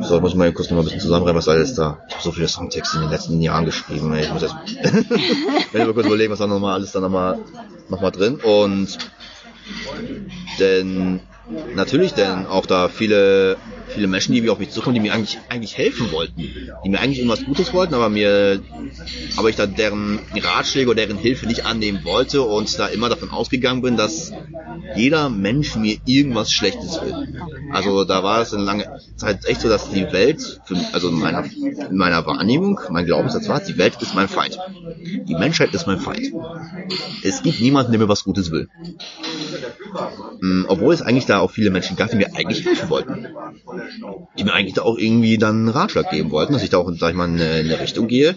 [0.00, 2.00] So, muss ich mal kurz noch mal ein bisschen zusammenreiben, was alles da.
[2.08, 4.12] Ich habe so viele Songtexte in den letzten Jahren geschrieben.
[4.14, 4.24] Ey.
[4.24, 7.38] Ich muss jetzt ich mal kurz überlegen, was da nochmal alles da nochmal
[7.88, 8.36] noch mal drin.
[8.36, 8.98] Und
[10.58, 11.20] denn
[11.74, 13.56] natürlich denn auch da viele
[13.92, 16.48] viele Menschen, die auf mich zukommen, die mir eigentlich eigentlich helfen wollten,
[16.84, 18.60] die mir eigentlich irgendwas Gutes wollten, aber mir
[19.36, 23.30] aber ich da deren Ratschläge oder deren Hilfe nicht annehmen wollte und da immer davon
[23.30, 24.32] ausgegangen bin, dass
[24.96, 27.42] jeder Mensch mir irgendwas Schlechtes will.
[27.70, 31.18] Also da war es eine lange Zeit echt so, dass die Welt, für, also in
[31.18, 34.58] meiner, in meiner Wahrnehmung, mein Glaubenssatz war, die Welt ist mein Feind.
[34.98, 36.32] Die Menschheit ist mein Feind.
[37.22, 38.68] Es gibt niemanden, der mir was Gutes will.
[40.40, 43.26] Mm, Obwohl es eigentlich da auch viele Menschen gab, die mir eigentlich helfen wollten.
[44.38, 46.90] Die mir eigentlich da auch irgendwie dann einen Ratschlag geben wollten, dass ich da auch,
[46.96, 48.34] sag ich mal, in eine, in eine Richtung gehe,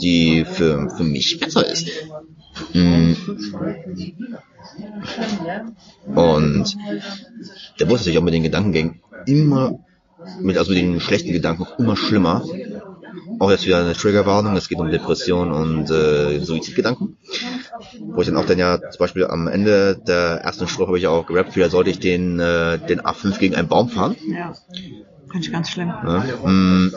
[0.00, 1.88] die für, für mich besser ist.
[2.74, 3.12] Mm.
[6.14, 6.76] Und
[7.78, 9.78] der wurde natürlich auch mit den Gedankengängen immer,
[10.40, 12.44] mit, also mit den schlechten Gedanken immer schlimmer.
[13.38, 17.16] Auch jetzt wieder eine Triggerwarnung, es geht um Depression und äh, Suizidgedanken.
[18.00, 21.06] Wo ich dann auch dann ja zum Beispiel am Ende der ersten Strophe habe ich
[21.06, 24.16] auch gerappt, wieder sollte ich den, äh, den A5 gegen einen Baum fahren.
[24.26, 24.54] Ja.
[25.30, 25.88] Finde ich ganz schlimm.
[25.88, 26.92] Ja, mm,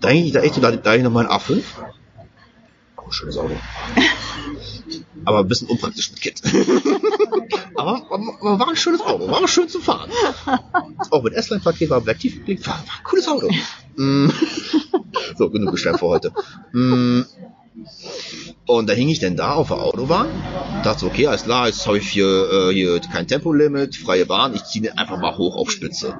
[0.00, 1.62] da ich da echt so, da, da ich noch mal ein A5.
[2.96, 3.56] Oh, schönes Auto.
[5.24, 6.42] Aber ein bisschen unpraktisch mit Kind.
[7.76, 10.10] aber, aber, war ein schönes Auto, war schön zu fahren.
[11.10, 13.48] Auch mit S-Line-Paket war Tief, war, war ein cooles Auto.
[13.96, 14.28] Mm.
[15.38, 16.32] so, genug Gestern für heute.
[16.72, 17.22] Mm.
[18.66, 20.28] Und da hing ich denn da auf der Autobahn,
[20.84, 24.64] dachte okay, alles klar, jetzt habe ich hier, äh, hier kein Tempolimit, freie Bahn, ich
[24.64, 26.16] ziehe den einfach mal hoch auf Spitze.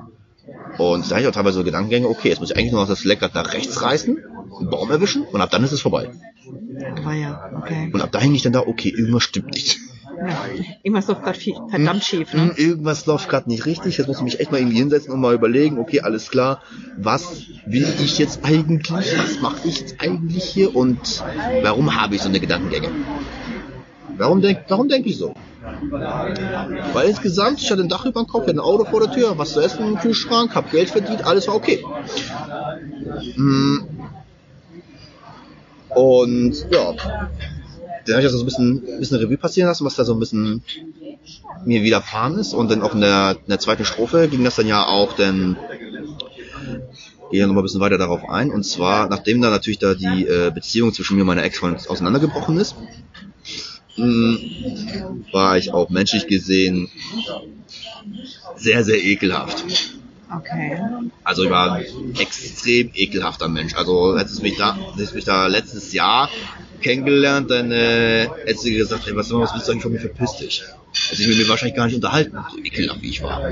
[0.79, 2.89] Und da hatte ich auch teilweise so Gedankengänge, okay, jetzt muss ich eigentlich nur noch
[2.89, 4.18] das Lenkrad nach rechts reißen,
[4.59, 6.11] einen Baum erwischen und ab dann ist es vorbei.
[7.14, 7.91] Ja, okay.
[7.93, 9.79] Und ab da hing ich dann da, okay, irgendwas stimmt nicht.
[10.23, 10.45] Ja.
[10.83, 11.39] Irgendwas läuft gerade
[11.70, 12.53] verdammt schief, Hm, ne?
[12.57, 13.99] Irgendwas läuft gerade nicht richtig.
[13.99, 16.62] Jetzt muss ich mich echt mal irgendwie hinsetzen und mal überlegen, okay, alles klar,
[16.97, 19.18] was will ich jetzt eigentlich?
[19.18, 20.77] Was mache ich jetzt eigentlich hier?
[20.77, 21.25] Und
[21.62, 22.91] warum habe ich so eine Gedankengänge?
[24.16, 25.35] Warum denke warum denk ich so?
[26.93, 29.11] Weil insgesamt, ich hatte ein Dach über dem Kopf, ich hatte ein Auto vor der
[29.12, 31.85] Tür, was zu essen im Kühlschrank, hab Geld verdient, alles war okay.
[33.35, 33.87] Hm.
[35.89, 36.95] Und ja,
[38.07, 40.13] dann habe ich das so ein bisschen, ein bisschen Revue passieren lassen, was da so
[40.15, 40.63] ein bisschen
[41.65, 42.53] mir widerfahren ist.
[42.55, 45.57] Und dann auch in der, in der zweiten Strophe ging das dann ja auch dann
[47.31, 48.51] gehe ja noch mal ein bisschen weiter darauf ein.
[48.51, 52.59] Und zwar, nachdem da natürlich da die äh, Beziehung zwischen mir und meiner Ex-Freundin auseinandergebrochen
[52.59, 52.77] ist,
[53.97, 54.39] mh,
[55.33, 56.91] war ich auch menschlich gesehen
[58.57, 59.65] sehr, sehr ekelhaft.
[60.39, 60.78] Okay.
[61.24, 61.85] Also ich war ein
[62.18, 63.74] extrem ekelhafter Mensch.
[63.74, 66.30] Also hättest du mich da, hättest mich da letztes Jahr
[66.80, 70.37] kennengelernt, dann äh, hättest du gesagt, ey, was, was willst du eigentlich von mir, verpiss
[70.37, 70.62] dich.
[71.11, 73.43] Hätte ich mit mir wahrscheinlich gar nicht unterhalten, so ekelhaft wie ich war.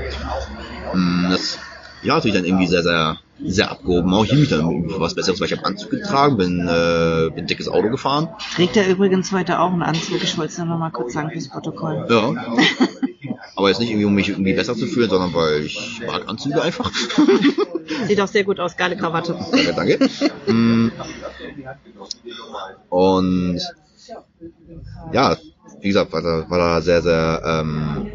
[0.91, 1.57] Hm, Das,
[2.03, 4.13] ja, natürlich dann irgendwie sehr, sehr, sehr abgehoben.
[4.13, 7.29] Auch hielt mich dann irgendwie für was Besseres, weil ich habe Anzug getragen, bin, äh,
[7.29, 8.29] bin ein dickes Auto gefahren.
[8.55, 10.23] Trägt er übrigens heute auch einen Anzug?
[10.23, 12.05] Ich wollte es nur noch mal kurz sagen fürs Protokoll.
[12.09, 12.33] Ja.
[13.61, 16.63] Aber jetzt nicht irgendwie, um mich irgendwie besser zu fühlen, sondern weil ich mag Anzüge
[16.63, 16.91] einfach.
[18.07, 19.37] Sieht auch sehr gut aus, geile Krawatte.
[19.75, 20.51] Danke, danke.
[20.51, 20.91] Mm.
[22.89, 23.61] Und
[25.13, 25.37] ja,
[25.79, 28.07] wie gesagt, war da, war da sehr, sehr, ähm,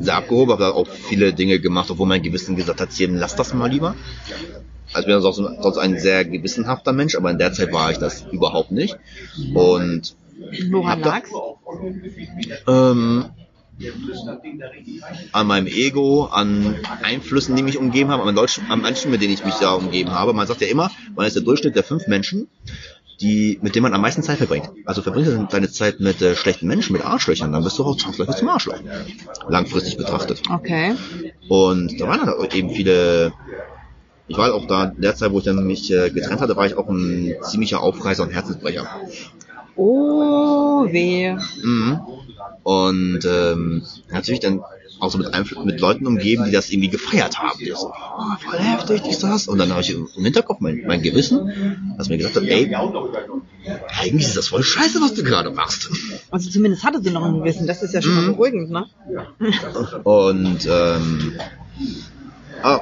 [0.00, 3.36] sehr abgehoben, habe da auch viele Dinge gemacht, obwohl mein Gewissen gesagt hat, hier, lass
[3.36, 3.94] das mal lieber.
[4.92, 7.98] Also ich bin sonst, sonst ein sehr gewissenhafter Mensch, aber in der Zeit war ich
[7.98, 8.96] das überhaupt nicht.
[9.54, 10.16] Und
[10.72, 11.30] Woran Hab da- lag's?
[12.66, 13.26] ähm,
[15.32, 19.34] an meinem Ego, an Einflüssen, die mich umgeben haben, an, Deutsch, an Menschen, mit denen
[19.34, 20.32] ich mich da umgeben habe.
[20.32, 22.48] Man sagt ja immer, man ist der Durchschnitt der fünf Menschen,
[23.20, 24.70] die, mit denen man am meisten Zeit verbringt.
[24.84, 27.96] Also verbringst du deine Zeit mit äh, schlechten Menschen, mit Arschlöchern, dann bist du auch
[27.96, 28.78] zwangsläufig zum Arschloch.
[29.48, 30.42] Langfristig betrachtet.
[30.50, 30.94] Okay.
[31.48, 33.32] Und da waren dann auch eben viele.
[34.30, 36.66] Ich war auch da, in der Zeit, wo ich dann mich äh, getrennt hatte, war
[36.66, 38.86] ich auch ein ziemlicher Aufreißer und Herzensbrecher.
[39.74, 41.34] Oh, weh.
[41.62, 42.00] Mhm.
[42.68, 44.60] Und ähm, natürlich dann
[45.00, 47.58] auch so mit, Einfl mit Leuten umgeben, die das irgendwie gefeiert haben.
[47.58, 49.48] Die so, oh, voll heftig, dies, das.
[49.48, 52.70] Und dann habe ich im Hinterkopf mein, mein Gewissen, das mir gesagt hat, ey,
[53.98, 55.88] eigentlich ist das voll scheiße, was du gerade machst.
[56.30, 57.66] Also zumindest hatte sie noch ein Gewissen.
[57.66, 58.32] Das ist ja schon mal Mhm.
[58.32, 58.84] beruhigend, ne?
[60.04, 61.32] Und ähm,
[62.62, 62.80] ah,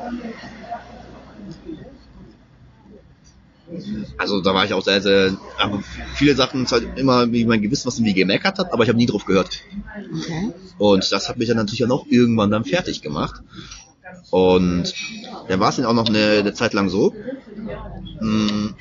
[4.17, 5.83] also da war ich auch sehr, sehr, aber
[6.15, 8.99] viele Sachen ist halt immer wie mein Gewissen, was irgendwie gemeckert hat, aber ich habe
[8.99, 9.61] nie drauf gehört.
[10.13, 10.53] Okay.
[10.79, 13.43] Und das hat mich dann natürlich auch irgendwann dann fertig gemacht.
[14.31, 14.95] Und
[15.49, 17.15] dann war es dann auch noch eine, eine Zeit lang so,
[18.21, 18.75] mh,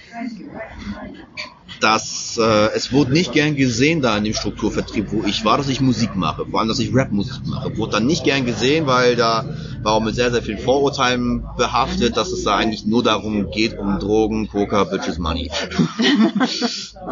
[1.80, 5.70] dass äh, es wurde nicht gern gesehen da in dem Strukturvertrieb, wo ich war, dass
[5.70, 7.78] ich Musik mache, vor allem, dass ich Rapmusik mache.
[7.78, 9.46] Wurde dann nicht gern gesehen, weil da
[9.84, 13.78] war auch mit sehr, sehr vielen Vorurteilen behaftet, dass es da eigentlich nur darum geht,
[13.78, 15.52] um Drogen, Poker, Bitches, Money.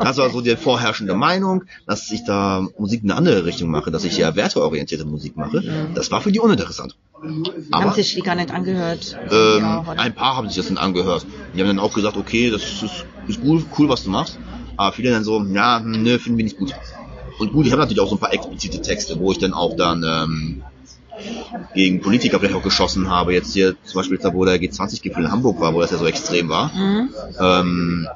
[0.02, 3.92] Das war so die vorherrschende Meinung, dass ich da Musik in eine andere Richtung mache,
[3.92, 5.64] dass ich ja werteorientierte Musik mache.
[5.94, 6.96] Das war für die uninteressant.
[7.22, 9.18] Haben Aber sich die gar nicht angehört?
[9.32, 9.64] ähm,
[9.98, 11.26] ein paar haben sich das dann angehört.
[11.56, 14.40] Die haben dann auch gesagt, okay, das ist, ist cool, cool, was du machst.
[14.76, 16.74] Aber viele dann so, ja, hm, nö, finden wir nicht gut.
[17.40, 19.76] Und gut, ich habe natürlich auch so ein paar explizite Texte, wo ich dann auch
[19.76, 20.64] dann ähm,
[21.74, 23.34] gegen Politiker vielleicht auch geschossen habe.
[23.34, 26.06] Jetzt hier zum Beispiel da, wo der G20-Gipfel in Hamburg war, wo das ja so
[26.06, 26.74] extrem war.
[26.74, 27.10] Mhm.
[27.40, 28.08] Ähm,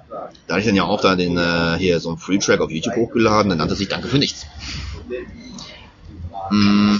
[0.48, 2.96] da hatte ich dann ja auch da den äh, hier so einen Free-Track auf YouTube
[2.96, 4.46] hochgeladen, dann nannte sich Danke für nichts.
[6.50, 6.98] Mm,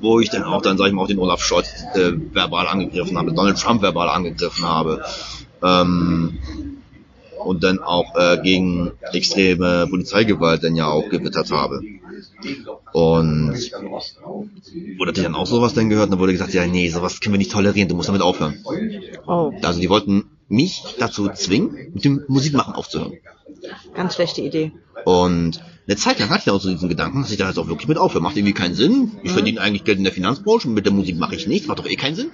[0.00, 3.18] wo ich dann auch dann, sag ich mal, auch den Olaf Scholz äh, verbal angegriffen
[3.18, 5.04] habe, Donald Trump verbal angegriffen habe.
[5.62, 6.38] Ähm,
[7.44, 11.80] und dann auch äh, gegen extreme Polizeigewalt dann ja auch gewittert habe.
[12.92, 17.20] Und wurde natürlich dann auch sowas dann gehört und dann wurde gesagt, ja nee, sowas
[17.20, 18.64] können wir nicht tolerieren, du musst damit aufhören.
[19.26, 23.14] Oh, Also die wollten mich dazu zwingen, mit dem Musikmachen aufzuhören.
[23.94, 24.72] ganz schlechte Idee.
[25.04, 27.58] Und eine Zeit lang hatte ich dann auch so diesen Gedanken, dass ich da jetzt
[27.58, 28.22] auch wirklich mit aufhöre.
[28.22, 29.12] Macht irgendwie keinen Sinn.
[29.22, 31.66] Ich verdiene eigentlich Geld in der Finanzbranche und mit der Musik mache ich nichts.
[31.68, 32.30] Macht doch eh keinen Sinn.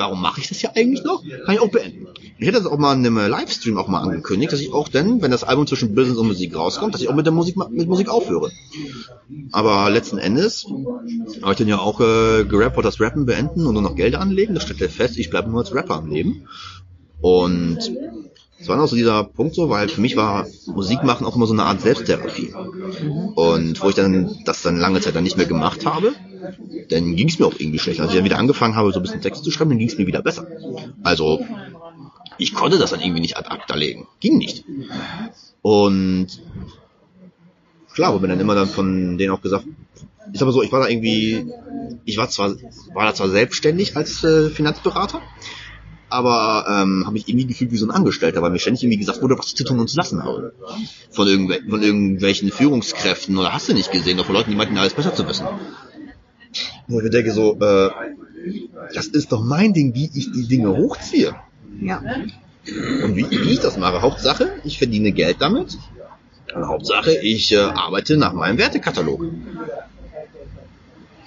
[0.00, 1.22] Warum mache ich das ja eigentlich noch?
[1.44, 2.06] Kann ich auch beenden.
[2.38, 5.20] Ich hätte das auch mal in einem Livestream auch mal angekündigt, dass ich auch dann,
[5.20, 7.86] wenn das Album zwischen Business und Musik rauskommt, dass ich auch mit der Musik mit
[7.86, 8.50] Musik aufhöre.
[9.52, 10.64] Aber letzten Endes
[11.42, 14.54] habe ich dann ja auch äh, gerappt, das Rappen beenden und nur noch Geld anlegen.
[14.54, 16.48] Da stellt er fest, ich bleibe nur als Rapper am Leben.
[17.20, 17.78] Und
[18.58, 21.46] es war noch so dieser Punkt so, weil für mich war Musik machen auch immer
[21.46, 22.54] so eine Art Selbsttherapie.
[23.34, 26.14] Und wo ich dann das dann lange Zeit dann nicht mehr gemacht habe,
[26.88, 28.00] dann ging es mir auch irgendwie schlecht.
[28.00, 29.98] Als ich dann wieder angefangen habe, so ein bisschen Texte zu schreiben, dann ging es
[29.98, 30.46] mir wieder besser.
[31.02, 31.44] Also
[32.38, 34.06] ich konnte das dann irgendwie nicht ad acta legen.
[34.20, 34.64] Ging nicht.
[35.62, 36.28] Und
[37.92, 39.66] klar, wurde mir dann immer dann von denen auch gesagt,
[40.32, 41.52] ist aber so, ich war da irgendwie,
[42.04, 42.54] ich war zwar,
[42.94, 45.20] war da zwar selbstständig als äh, Finanzberater,
[46.08, 49.22] aber ähm, habe mich irgendwie gefühlt wie so ein Angestellter, weil mir ständig irgendwie gesagt
[49.22, 50.52] wurde, was ich zu tun und zu lassen habe.
[51.10, 54.76] Von, irgendwel von irgendwelchen Führungskräften oder hast du nicht gesehen, oder von Leuten, die meinten,
[54.78, 55.46] alles besser zu wissen.
[56.88, 57.90] Wo ich mir denke so, äh,
[58.94, 61.34] das ist doch mein Ding, wie ich die Dinge hochziehe.
[61.80, 62.02] Ja.
[63.02, 64.02] Und wie, wie ich das mache?
[64.02, 65.78] Hauptsache, ich verdiene Geld damit.
[66.54, 69.24] Und Hauptsache, ich äh, arbeite nach meinem Wertekatalog.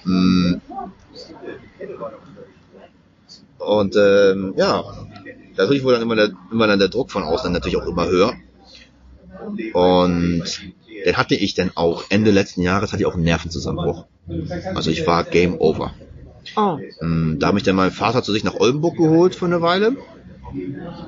[0.04, 0.54] Mm.
[3.58, 4.84] Und ähm, ja,
[5.56, 8.34] natürlich wurde dann immer der, immer dann der Druck von außen natürlich auch immer höher.
[9.72, 10.44] Und
[11.04, 14.04] den hatte ich dann auch Ende letzten Jahres hatte ich auch einen Nervenzusammenbruch.
[14.74, 15.94] Also ich war Game Over.
[16.56, 16.78] Oh.
[17.00, 19.96] Ähm, Da hat mich dann mein Vater zu sich nach Oldenburg geholt für eine Weile.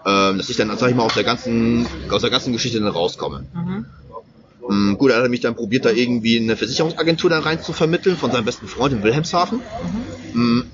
[0.07, 2.89] Ähm, dass ich dann, sag ich mal, aus der ganzen, aus der ganzen Geschichte dann
[2.89, 3.47] rauskomme.
[3.55, 3.87] Mhm.
[4.69, 8.17] Ähm, gut, er hat mich dann probiert, da irgendwie eine Versicherungsagentur dann rein zu vermitteln
[8.17, 9.61] von seinem besten Freund in Wilhelmshaven.
[10.35, 10.65] Ähm,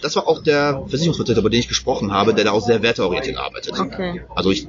[0.00, 3.38] das war auch der Versicherungsvertreter, über den ich gesprochen habe, der da auch sehr werteorientiert
[3.38, 3.78] arbeitet.
[3.78, 4.22] Okay.
[4.34, 4.68] Also ich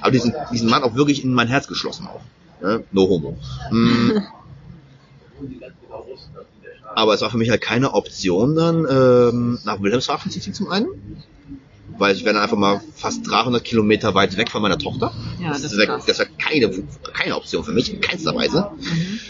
[0.00, 2.20] habe diesen, diesen Mann auch wirklich in mein Herz geschlossen auch.
[2.62, 2.84] Ne?
[2.90, 3.36] No homo.
[3.70, 4.18] Mm.
[6.94, 10.70] Aber es war für mich halt keine Option, dann ähm, nach Wilhelmshaven zu ziehen zum
[10.70, 10.88] einen.
[11.98, 15.12] Weil ich wäre dann einfach mal fast 300 Kilometer weit weg von meiner Tochter.
[15.40, 16.70] Ja, das ist wäre das wär keine,
[17.12, 18.70] keine Option für mich, in keinster Weise.
[18.80, 19.20] Mhm.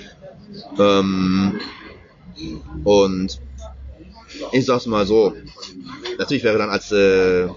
[0.78, 1.60] Ähm,
[2.84, 3.40] und
[4.52, 5.34] ich sag's mal so,
[6.18, 7.48] natürlich wäre dann als äh,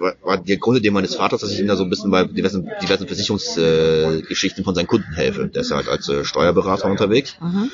[0.00, 2.68] war, war der Grundidee meines Vaters, dass ich ihm da so ein bisschen bei diversen,
[2.82, 5.48] diversen Versicherungsgeschichten äh, von seinen Kunden helfe.
[5.48, 7.70] Der ist halt als äh, Steuerberater unterwegs Mhm.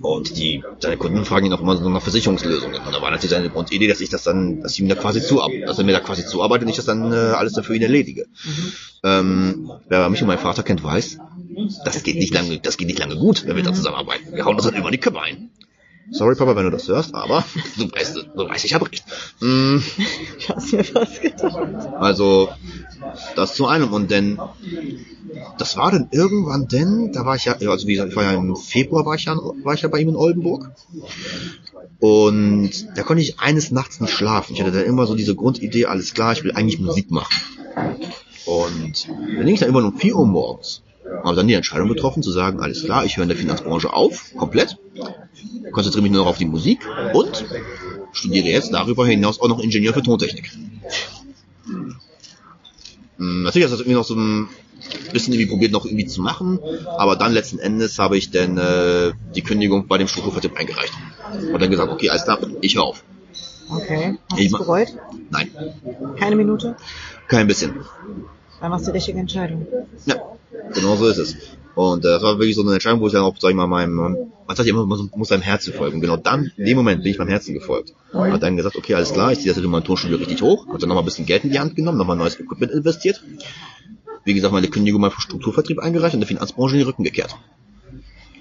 [0.00, 2.80] und die seine Kunden fragen ihn auch immer so nach Versicherungslösungen.
[2.80, 5.20] Und da war natürlich seine Grundidee, dass ich das dann, dass ich ihm da quasi
[5.22, 7.82] zuarbeite, dass er mir da quasi zuarbeitet und ich das dann äh, alles dafür ihn
[7.82, 8.26] erledige.
[9.04, 11.18] Ähm, wer mich und meinen Vater kennt, weiß,
[11.84, 14.32] das geht nicht lange, das geht nicht lange gut, wenn wir da zusammenarbeiten.
[14.34, 15.50] Wir hauen uns dann immer die Köpfe ein.
[16.10, 17.44] Sorry, Papa, wenn du das hörst, aber
[17.76, 19.04] du weißt, du weißt ich habe recht.
[19.40, 19.78] Mm,
[20.38, 21.56] Ich hab's mir fast gedacht.
[21.98, 22.48] also,
[23.36, 23.92] das zu einem.
[23.92, 24.38] Und denn,
[25.58, 28.32] das war dann irgendwann denn, da war ich ja, also wie gesagt, ich war ja
[28.32, 30.70] im Februar war ich ja, war ich ja bei ihm in Oldenburg.
[32.00, 34.54] Und da konnte ich eines Nachts nicht schlafen.
[34.54, 37.34] Ich hatte dann immer so diese Grundidee, alles klar, ich will eigentlich Musik machen.
[38.46, 40.82] Und dann ging ich dann immer um 4 Uhr morgens.
[41.24, 44.34] Habe dann die Entscheidung getroffen, zu sagen, alles klar, ich höre in der Finanzbranche auf,
[44.36, 44.78] komplett.
[45.72, 46.80] Konzentriere mich nur noch auf die Musik
[47.14, 47.44] und
[48.12, 50.50] studiere jetzt darüber hinaus auch noch Ingenieur für Tontechnik.
[53.16, 54.48] Hm, Natürlich ist das irgendwie noch so ein
[55.12, 56.60] bisschen irgendwie probiert noch irgendwie zu machen,
[56.96, 60.92] aber dann letzten Endes habe ich dann äh, die Kündigung bei dem Strukturvertrieb eingereicht.
[61.52, 63.02] Und dann gesagt, okay, alles klar, ich höre auf.
[63.70, 64.16] Okay.
[64.32, 64.88] Hast du bereut?
[65.30, 65.50] Nein,
[66.18, 66.76] Keine Minute?
[67.26, 67.74] kein bisschen.
[68.60, 69.66] Dann machst du die richtige Entscheidung.
[70.06, 70.16] Ja,
[70.74, 71.36] genau so ist es.
[71.74, 73.68] Und äh, das war wirklich so eine Entscheidung, wo ich dann auch, sag ich mal,
[73.68, 74.16] meinem, man
[74.48, 76.00] sagt ja immer, man muss seinem Herzen folgen.
[76.00, 77.94] Genau dann, in dem Moment bin ich meinem Herzen gefolgt.
[78.12, 80.80] Hab dann gesagt, okay, alles klar, ich ziehe das in mein Tonstudio richtig hoch, hab
[80.80, 83.22] dann nochmal ein bisschen Geld in die Hand genommen, nochmal neues Equipment investiert.
[84.24, 87.36] Wie gesagt, meine Kündigung mal für Strukturvertrieb eingereicht und der Finanzbranche in den Rücken gekehrt.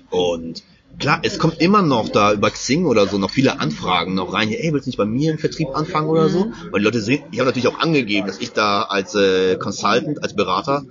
[0.10, 0.64] Und
[1.00, 4.52] klar, es kommt immer noch da über Xing oder so noch viele Anfragen noch rein.
[4.52, 6.52] Ey, willst du nicht bei mir im Vertrieb anfangen oder so?
[6.72, 10.24] Weil die Leute sehen, ich habe natürlich auch angegeben, dass ich da als äh, Consultant,
[10.24, 10.86] als Berater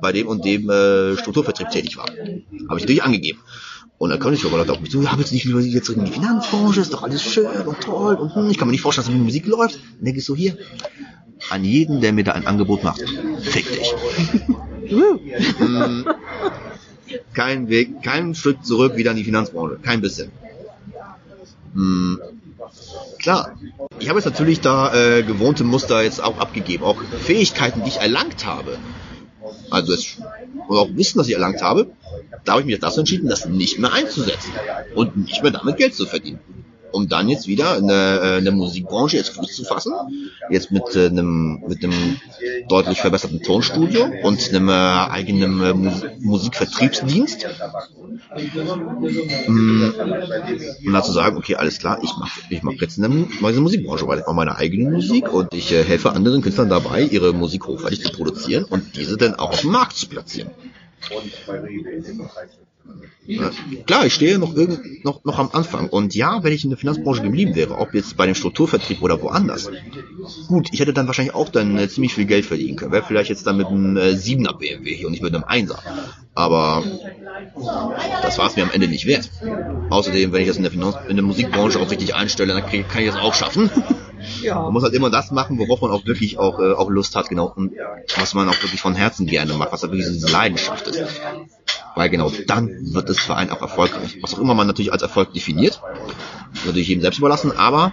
[0.00, 2.06] bei dem und dem äh, Strukturvertrieb tätig war.
[2.06, 3.40] Habe ich natürlich angegeben.
[3.98, 5.88] Und dann konnte ich aber Leute auf mich zu, ja, willst du nicht lieber jetzt
[5.88, 8.80] in die Finanzbranche, ist doch alles schön und toll und hm, ich kann mir nicht
[8.80, 9.76] vorstellen, dass die Musik läuft.
[9.76, 10.58] Dann denke ich so, hier,
[11.50, 13.04] an jeden, der mir da ein Angebot macht,
[13.42, 13.94] fick dich.
[14.92, 16.04] Mm,
[17.34, 19.78] kein Weg, kein Schritt zurück wieder in die Finanzbranche.
[19.82, 20.30] Kein bisschen.
[21.74, 22.20] Hm,
[23.18, 23.56] klar,
[23.98, 26.84] ich habe jetzt natürlich da äh, gewohnte Muster jetzt auch abgegeben.
[26.84, 28.78] Auch Fähigkeiten, die ich erlangt habe.
[29.70, 30.18] Also es,
[30.68, 31.90] und auch Wissen, das ich erlangt habe,
[32.44, 34.52] da habe ich mich dazu entschieden, das nicht mehr einzusetzen.
[34.94, 36.40] Und nicht mehr damit Geld zu verdienen.
[36.92, 39.92] Um dann jetzt wieder in der, äh, in der Musikbranche jetzt Fuß zu fassen.
[40.50, 42.20] Jetzt mit äh, einem mit einem
[42.68, 47.46] deutlich verbesserten Tonstudio und einem äh, eigenen äh, Mus Musikvertriebsdienst.
[49.46, 49.82] Mm,
[50.86, 53.08] Und dazu sagen, okay, alles klar, ich mache ich mach jetzt eine,
[53.40, 57.02] meine Musikbranche weiter, ich mache meine eigene Musik und ich äh, helfe anderen Künstlern dabei,
[57.02, 60.50] ihre Musik hochwertig zu produzieren und diese dann auch auf dem Markt zu platzieren.
[63.24, 63.50] Ja,
[63.86, 65.88] klar, ich stehe noch, irgend, noch, noch am Anfang.
[65.88, 69.22] Und ja, wenn ich in der Finanzbranche geblieben wäre, ob jetzt bei dem Strukturvertrieb oder
[69.22, 69.70] woanders,
[70.48, 72.90] gut, ich hätte dann wahrscheinlich auch dann äh, ziemlich viel Geld verdienen können.
[72.90, 75.78] Wäre vielleicht jetzt dann mit einem äh, 7er BMW hier und nicht mit einem 1er.
[76.34, 76.82] Aber
[78.22, 79.30] das war es mir am Ende nicht wert.
[79.90, 82.88] Außerdem, wenn ich das in der, Finanz in der Musikbranche auch richtig einstelle, dann krieg,
[82.88, 83.70] kann ich das auch schaffen.
[84.40, 84.60] Ja.
[84.60, 87.28] Man muss halt immer das machen, worauf man auch wirklich auch, äh, auch Lust hat,
[87.28, 87.72] genau, und
[88.16, 91.02] was man auch wirklich von Herzen gerne macht, was da wirklich so diese Leidenschaft ist.
[91.94, 94.18] Weil genau dann wird das Verein auch erfolgreich.
[94.22, 95.80] Was auch immer man natürlich als Erfolg definiert,
[96.64, 97.92] natürlich jedem selbst überlassen, aber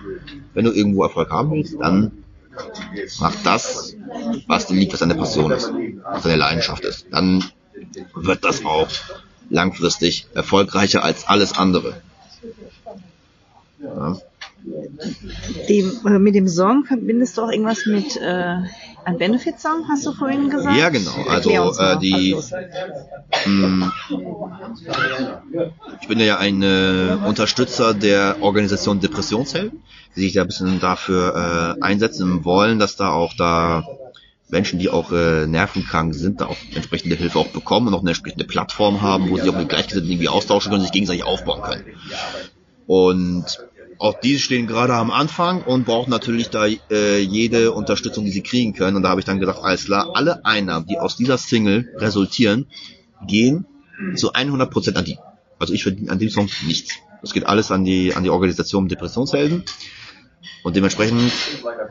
[0.53, 2.11] wenn du irgendwo Erfolg haben willst, dann
[3.19, 3.95] mach das,
[4.47, 5.71] was dir liegt, was deine Passion ist,
[6.03, 7.07] was deine Leidenschaft ist.
[7.11, 7.43] Dann
[8.15, 8.87] wird das auch
[9.49, 12.01] langfristig erfolgreicher als alles andere.
[13.81, 14.17] Ja.
[15.69, 18.57] Dem, äh, mit dem Song verbindest du auch irgendwas mit äh,
[19.05, 20.77] ein Benefit-Song, hast du vorhin gesagt?
[20.77, 21.11] Ja, genau.
[21.27, 22.59] Also, äh, die- was los.
[23.45, 23.83] Mm.
[26.01, 29.83] Ich bin ja ein äh, Unterstützer der Organisation Depressionshelden,
[30.15, 33.83] die sich da ein bisschen dafür äh, einsetzen wollen, dass da auch da
[34.49, 38.09] Menschen, die auch äh, nervenkrank sind, da auch entsprechende Hilfe auch bekommen und auch eine
[38.09, 41.85] entsprechende Plattform haben, wo sie auch mit Gleichgesinnten irgendwie austauschen können sich gegenseitig aufbauen können.
[42.87, 43.45] Und
[43.99, 48.41] auch diese stehen gerade am Anfang und brauchen natürlich da äh, jede Unterstützung, die sie
[48.41, 48.95] kriegen können.
[48.95, 52.67] Und da habe ich dann gedacht, alles klar, alle Einnahmen, die aus dieser Single resultieren,
[53.27, 53.65] gehen
[54.15, 55.17] zu 100% an die.
[55.59, 56.93] Also ich verdiene an dem Song nichts.
[57.21, 59.63] Das geht alles an die, an die Organisation Depressionshelden.
[60.63, 61.31] Und dementsprechend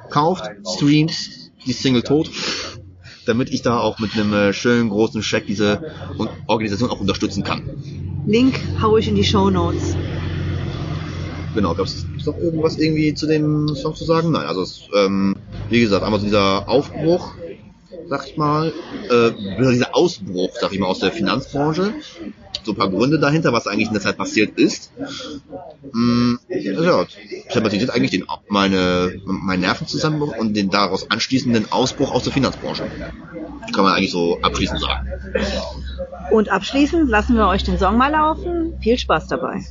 [0.08, 1.12] kauft, streamt
[1.66, 2.30] die Single tot,
[3.26, 5.92] damit ich da auch mit einem äh, schönen großen Scheck diese
[6.46, 8.24] Organisation auch unterstützen kann.
[8.26, 9.94] Link hau ich in die Show Notes.
[11.58, 14.30] Genau, gab es noch irgendwas irgendwie zu dem Song zu sagen?
[14.30, 15.34] Nein, also es, ähm,
[15.68, 17.32] wie gesagt, einmal so dieser Aufbruch,
[18.08, 18.72] sag ich mal,
[19.10, 21.94] äh, dieser Ausbruch, sag ich mal, aus der Finanzbranche.
[22.62, 24.92] So ein paar Gründe dahinter, was eigentlich in der Zeit passiert ist.
[25.90, 27.04] Mm, ja,
[27.50, 32.84] thematisiert eigentlich den, meine, meinen Nervenzusammenbruch und den daraus anschließenden Ausbruch aus der Finanzbranche.
[33.74, 35.08] Kann man eigentlich so abschließend sagen.
[36.30, 38.74] Und abschließend lassen wir euch den Song mal laufen.
[38.80, 39.64] Viel Spaß dabei.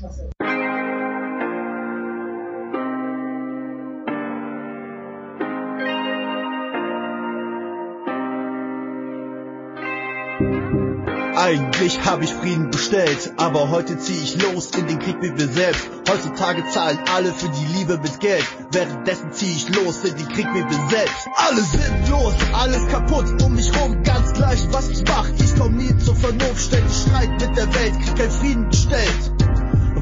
[11.47, 15.47] Eigentlich habe ich Frieden bestellt, aber heute zieh ich los in den Krieg mit mir
[15.47, 15.89] selbst.
[16.09, 18.43] Heutzutage zahlen alle für die Liebe mit Geld,
[18.73, 21.15] währenddessen zieh ich los in den Krieg mit mir selbst.
[21.37, 25.29] Alle sind los, alles kaputt um mich rum, ganz gleich was ich mach.
[25.39, 28.69] Ich komm nie zur Vernunft, ständig Streit mit der Welt, krieg kein Frieden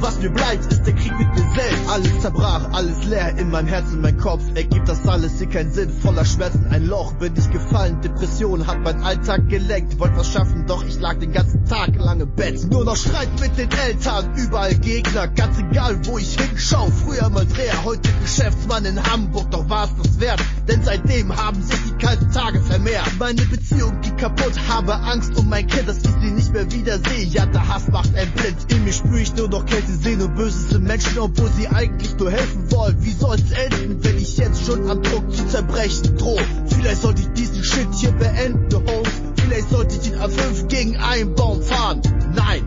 [0.01, 1.89] Was mir bleibt, ist der Krieg mit mir selbst.
[1.89, 4.43] Alles zerbrach, alles leer in meinem Herzen, mein Kopf.
[4.53, 7.13] Ergibt das alles hier keinen Sinn, voller Schmerzen ein Loch.
[7.13, 9.97] Bin ich gefallen, Depression hat mein Alltag gelenkt.
[9.99, 12.69] Wollt was schaffen, doch ich lag den ganzen Tag lang im Bett.
[12.69, 15.27] Nur noch Streit mit den Eltern, überall Gegner.
[15.27, 16.87] Ganz egal, wo ich hinschau.
[17.03, 19.49] Früher mal Dreher, heute Geschäftsmann in Hamburg.
[19.51, 23.11] Doch war's das wert, denn seitdem haben sich die kalten Tage vermehrt.
[23.17, 27.25] Meine Beziehung geht kaputt, habe Angst um mein Kind, dass ich sie nicht mehr wiedersehe.
[27.25, 28.71] Ja, der Hass macht ein blind.
[28.71, 32.15] In mir spür ich nur noch Kälte, sehen nur Böses im Menschen, obwohl sie eigentlich
[32.17, 32.95] nur helfen wollen.
[32.99, 36.39] Wie soll's enden, wenn ich jetzt schon am Druck zu zerbrechen droh?
[36.67, 39.11] Vielleicht sollte ich diesen Shit hier beenden, Holmes.
[39.35, 42.01] Vielleicht sollte ich den A5 gegen einen Baum fahren.
[42.35, 42.63] Nein,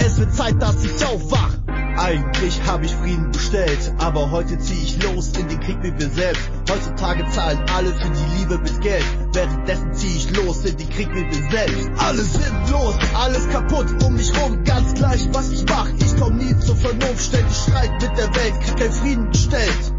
[0.00, 1.54] es wird Zeit, dass ich aufwach.
[1.98, 6.08] Eigentlich habe ich Frieden bestellt, aber heute zieh ich los in den Krieg mit mir
[6.08, 6.48] selbst.
[6.70, 11.12] Heutzutage zahlen alle für die Liebe mit Geld, währenddessen zieh ich los in den Krieg
[11.12, 11.90] mit mir selbst.
[11.98, 15.88] Alle sind los, alles kaputt um mich rum, ganz gleich was ich mach.
[15.98, 19.92] Ich komm nie zur Vernunft, ständig Streit mit der Welt, krieg kein Frieden gestellt.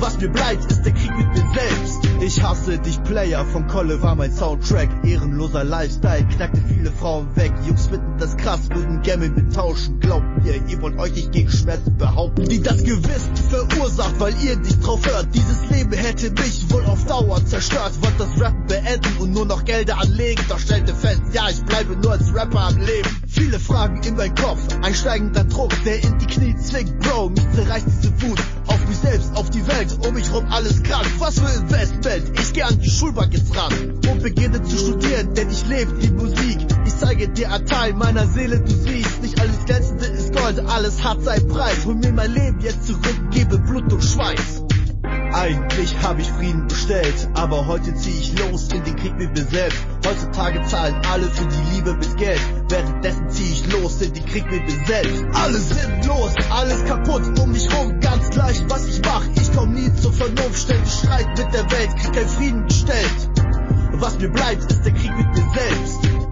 [0.00, 2.00] Was mir bleibt, ist der Krieg mit mir selbst.
[2.20, 4.88] Ich hasse dich, Player, von Kolle war mein Soundtrack.
[5.04, 7.52] Ehrenloser Lifestyle, knackte viele Frauen weg.
[7.66, 10.00] Jungs finden das krass, würden gerne mit tauschen.
[10.00, 14.56] Glaubt mir, ihr wollt euch nicht gegen Schmerzen behaupten, die das Gewissen verursacht, weil ihr
[14.56, 15.28] nicht drauf hört.
[15.34, 17.92] Dieses Leben hätte mich wohl auf Dauer zerstört.
[18.02, 20.42] Wollt das Rappen beenden und nur noch Gelder anlegen.
[20.48, 23.10] Doch stellte fest, ja, ich bleibe nur als Rapper am Leben.
[23.26, 26.98] Viele Fragen in mein Kopf, ein steigender Druck, der in die Knie zwingt.
[27.00, 28.40] Bro, mich zerreißt diese Wut.
[28.88, 31.06] Mich selbst, auf die Welt, um mich rum alles krank.
[31.18, 33.72] Was für Investment, ich geh an die Schulbank jetzt ran
[34.10, 36.58] und beginne zu studieren, denn ich lebe die Musik.
[36.86, 41.02] Ich zeige dir einen Teil meiner Seele, du siehst, nicht alles Glänzende ist Gold, alles
[41.02, 41.84] hat seinen Preis.
[41.86, 44.63] Hol mir mein Leben jetzt zurück, gebe Blut und Schweiß.
[45.34, 49.44] Eigentlich habe ich Frieden bestellt, aber heute zieh ich los in den Krieg mit mir
[49.44, 49.84] selbst.
[50.06, 54.48] Heutzutage zahlen alle für die Liebe mit Geld, währenddessen zieh ich los in den Krieg
[54.48, 55.24] mit mir selbst.
[55.34, 59.24] Alle sind los, alles kaputt um mich rum, ganz gleich was ich mach.
[59.34, 63.30] Ich komm nie zur Vernunft, ständig Streit mit der Welt, krieg kein Frieden gestellt.
[63.94, 66.23] Was mir bleibt, ist der Krieg mit mir selbst.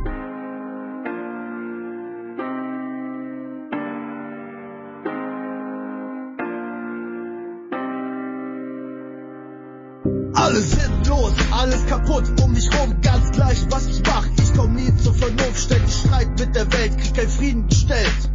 [10.42, 14.26] Alle sind los, alles kaputt um mich rum, ganz gleich was ich mach.
[14.42, 18.30] Ich komm nie zur Vernunft, ständig Streit mit der Welt, krieg kein Frieden gestellt.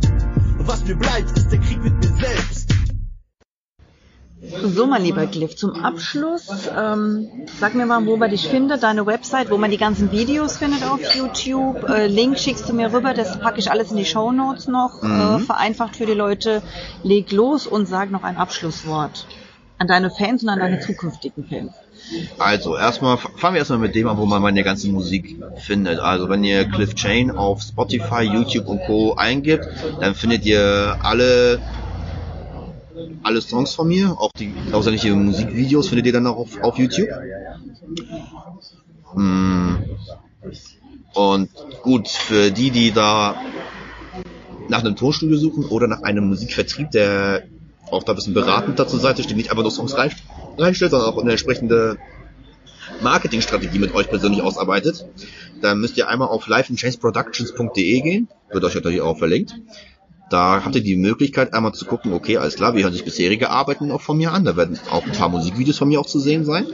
[0.59, 2.69] Was mir bleibt, ist der Krieg mit mir selbst.
[4.63, 7.27] So, mein lieber Cliff, zum Abschluss, ähm,
[7.59, 10.85] sag mir mal, wo man dich findet, deine Website, wo man die ganzen Videos findet
[10.85, 11.89] auf YouTube.
[11.89, 15.03] Äh, Link schickst du mir rüber, das packe ich alles in die Show Notes noch.
[15.03, 16.61] Äh, vereinfacht für die Leute.
[17.03, 19.27] Leg los und sag noch ein Abschlusswort
[19.77, 21.73] an deine Fans und an deine zukünftigen Fans.
[22.37, 25.99] Also, erstmal fangen wir erstmal mit dem an, wo man meine ganze Musik findet.
[25.99, 29.15] Also, wenn ihr Cliff Chain auf Spotify, YouTube und Co.
[29.15, 29.67] eingibt,
[29.99, 31.59] dann findet ihr alle
[33.23, 37.09] alle Songs von mir, auch die auch Musikvideos findet ihr dann auch auf, auf YouTube.
[39.15, 39.75] Mm.
[41.13, 41.49] Und
[41.81, 43.35] gut, für die, die da
[44.69, 47.43] nach einem Tonstudio suchen oder nach einem Musikvertrieb, der
[47.91, 50.11] auch da ein bisschen beratend dazu Seite steht, nicht einfach nur Songs rein,
[50.57, 51.97] reinstellt, sondern auch eine entsprechende
[53.01, 55.05] Marketingstrategie mit euch persönlich ausarbeitet,
[55.61, 59.55] dann müsst ihr einmal auf liveinchangeproductions.de gehen, wird euch natürlich auch verlinkt.
[60.29, 63.49] Da habt ihr die Möglichkeit, einmal zu gucken, okay, alles klar, wie hören sich bisherige
[63.49, 64.43] Arbeiten auch von mir an?
[64.43, 66.65] Da werden auch ein paar Musikvideos von mir auch zu sehen sein.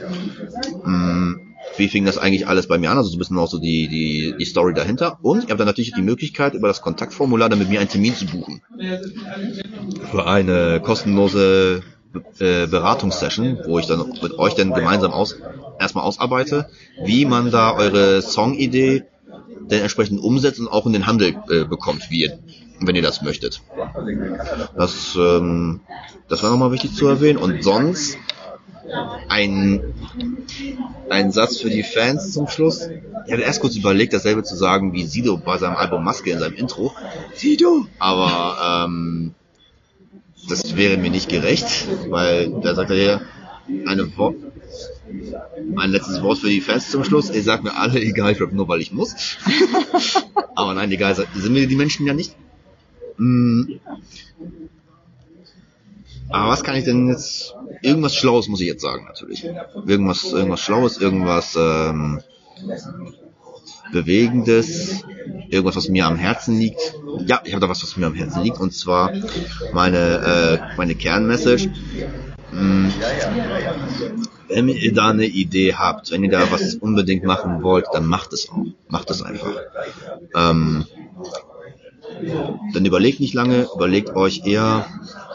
[0.82, 2.98] Hm, wie fing das eigentlich alles bei mir an?
[2.98, 5.18] Also so ein bisschen auch so die, die, die Story dahinter.
[5.22, 8.14] Und ihr habt dann natürlich die Möglichkeit, über das Kontaktformular dann mit mir einen Termin
[8.14, 8.62] zu buchen.
[10.10, 11.82] Für eine kostenlose
[12.38, 15.36] äh, Beratungssession, wo ich dann mit euch dann gemeinsam aus,
[15.80, 16.68] erstmal ausarbeite,
[17.02, 19.04] wie man da eure Songidee
[19.70, 22.38] denn entsprechend umsetzt und auch in den Handel äh, bekommt, wie ihr,
[22.80, 23.62] wenn ihr das möchtet.
[24.76, 25.80] Das, ähm,
[26.28, 27.38] das war nochmal wichtig zu erwähnen.
[27.38, 28.18] Und sonst
[29.28, 29.82] ein,
[31.10, 32.88] ein Satz für die Fans zum Schluss.
[33.26, 36.38] Ich hatte erst kurz überlegt, dasselbe zu sagen wie Sido bei seinem Album Maske in
[36.38, 36.92] seinem Intro.
[37.34, 37.86] Sido!
[37.98, 39.34] Aber ähm,
[40.48, 43.20] das wäre mir nicht gerecht, weil da sagt er ja
[43.86, 44.34] eine Wo
[45.76, 47.30] ein letztes Wort für die Fans zum Schluss.
[47.30, 49.14] Ihr sagt mir alle, egal, ich rap nur, weil ich muss.
[50.54, 52.34] Aber nein, egal, sind mir die Menschen ja nicht.
[53.16, 53.74] Mm.
[56.30, 57.54] Aber was kann ich denn jetzt?
[57.84, 59.44] Irgendwas Schlaues muss ich jetzt sagen, natürlich.
[59.86, 62.20] Irgendwas, irgendwas Schlaues, irgendwas ähm,
[63.92, 65.04] Bewegendes,
[65.50, 66.94] irgendwas, was mir am Herzen liegt.
[67.26, 69.12] Ja, ich habe da was, was mir am Herzen liegt, und zwar
[69.72, 71.68] meine, äh, meine Kernmessage.
[72.50, 72.90] Hm,
[74.48, 78.32] wenn ihr da eine Idee habt, wenn ihr da was unbedingt machen wollt, dann macht
[78.32, 78.64] es auch.
[78.88, 79.52] Macht es einfach.
[80.34, 80.86] Ähm,
[82.72, 84.86] dann überlegt nicht lange, überlegt euch eher,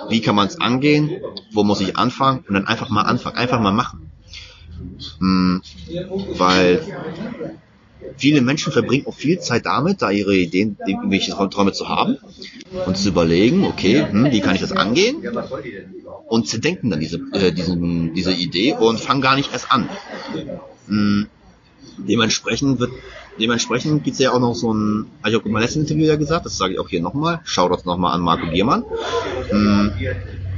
[0.10, 1.12] wie kann man es angehen,
[1.52, 4.12] wo muss ich anfangen und dann einfach mal anfangen, einfach mal machen.
[5.20, 5.62] Hm,
[6.38, 6.82] weil
[8.18, 12.18] viele Menschen verbringen auch viel Zeit damit, da ihre Ideen, irgendwelche Träume zu haben
[12.86, 15.18] und zu überlegen, okay, hm, wie kann ich das angehen?
[16.28, 19.90] Und zerdenken dann diese, äh, diesen, diese Idee und fangen gar nicht erst an.
[20.88, 21.28] Hm,
[21.98, 22.92] dementsprechend wird
[23.40, 26.46] dementsprechend gibt's ja auch noch so ein, habe ich in meinem letzten Interview ja gesagt,
[26.46, 28.84] das sage ich auch hier nochmal, schaut das nochmal an Marco Giermann.
[29.50, 29.92] Hm,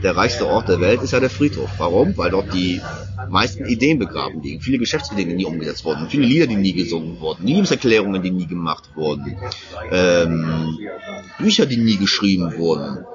[0.03, 1.69] der reichste Ort der Welt ist ja der Friedhof.
[1.77, 2.17] Warum?
[2.17, 2.81] Weil dort die
[3.29, 4.59] meisten Ideen begraben liegen.
[4.61, 6.09] Viele Geschäftsideen, die nie umgesetzt wurden.
[6.09, 7.45] Viele Lieder, die nie gesungen wurden.
[7.45, 9.37] Liebeserklärungen, die nie gemacht wurden.
[9.91, 10.79] Ähm,
[11.37, 13.05] Bücher, die nie geschrieben wurden.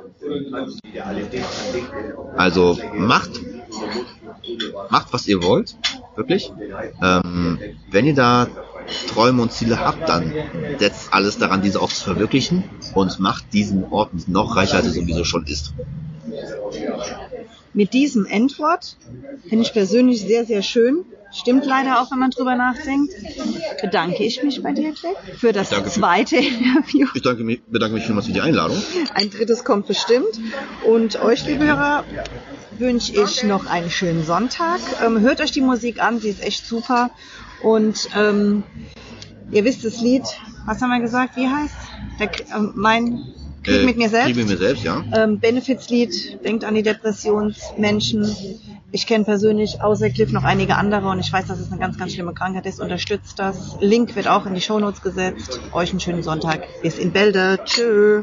[2.37, 3.31] Also macht,
[4.91, 5.77] macht was ihr wollt.
[6.15, 6.53] Wirklich.
[7.03, 7.59] Ähm,
[7.91, 8.47] wenn ihr da
[9.09, 10.33] Träume und Ziele habt, dann
[10.79, 12.65] setzt alles daran, diese auch zu verwirklichen
[12.95, 15.73] und macht diesen Ort noch reicher, als er sowieso schon ist.
[17.73, 18.97] Mit diesem Endwort
[19.49, 21.05] finde ich persönlich sehr, sehr schön.
[21.31, 23.13] Stimmt leider auch, wenn man drüber nachdenkt.
[23.83, 27.09] Bedanke ich mich bei dir, Jack, für das zweite Interview.
[27.15, 28.81] Ich danke mich, bedanke mich vielmals für die Einladung.
[29.13, 30.41] Ein drittes kommt bestimmt.
[30.87, 32.05] Und euch, liebe Hörer,
[32.79, 34.81] wünsche ich noch einen schönen Sonntag.
[35.05, 37.11] Ähm, hört euch die Musik an, sie ist echt super.
[37.67, 38.63] Und ähm,
[39.51, 40.23] ihr wisst das Lied,
[40.67, 41.75] was haben wir gesagt, wie heißt?
[42.21, 43.25] Der, ähm, mein
[43.65, 44.27] Krieg mit mir selbst.
[44.27, 45.03] Krieg mit mir selbst, ja.
[45.13, 48.25] Ähm, Benefizlied, denkt an die Depressionsmenschen.
[48.93, 51.99] Ich kenne persönlich außer Cliff noch einige andere und ich weiß, dass es eine ganz,
[51.99, 52.79] ganz schlimme Krankheit ist.
[52.79, 53.77] Unterstützt das.
[53.81, 55.61] Link wird auch in die Shownotes gesetzt.
[55.73, 56.69] Euch einen schönen Sonntag.
[56.83, 57.59] Bis in Bälde.
[57.65, 58.23] Tschö.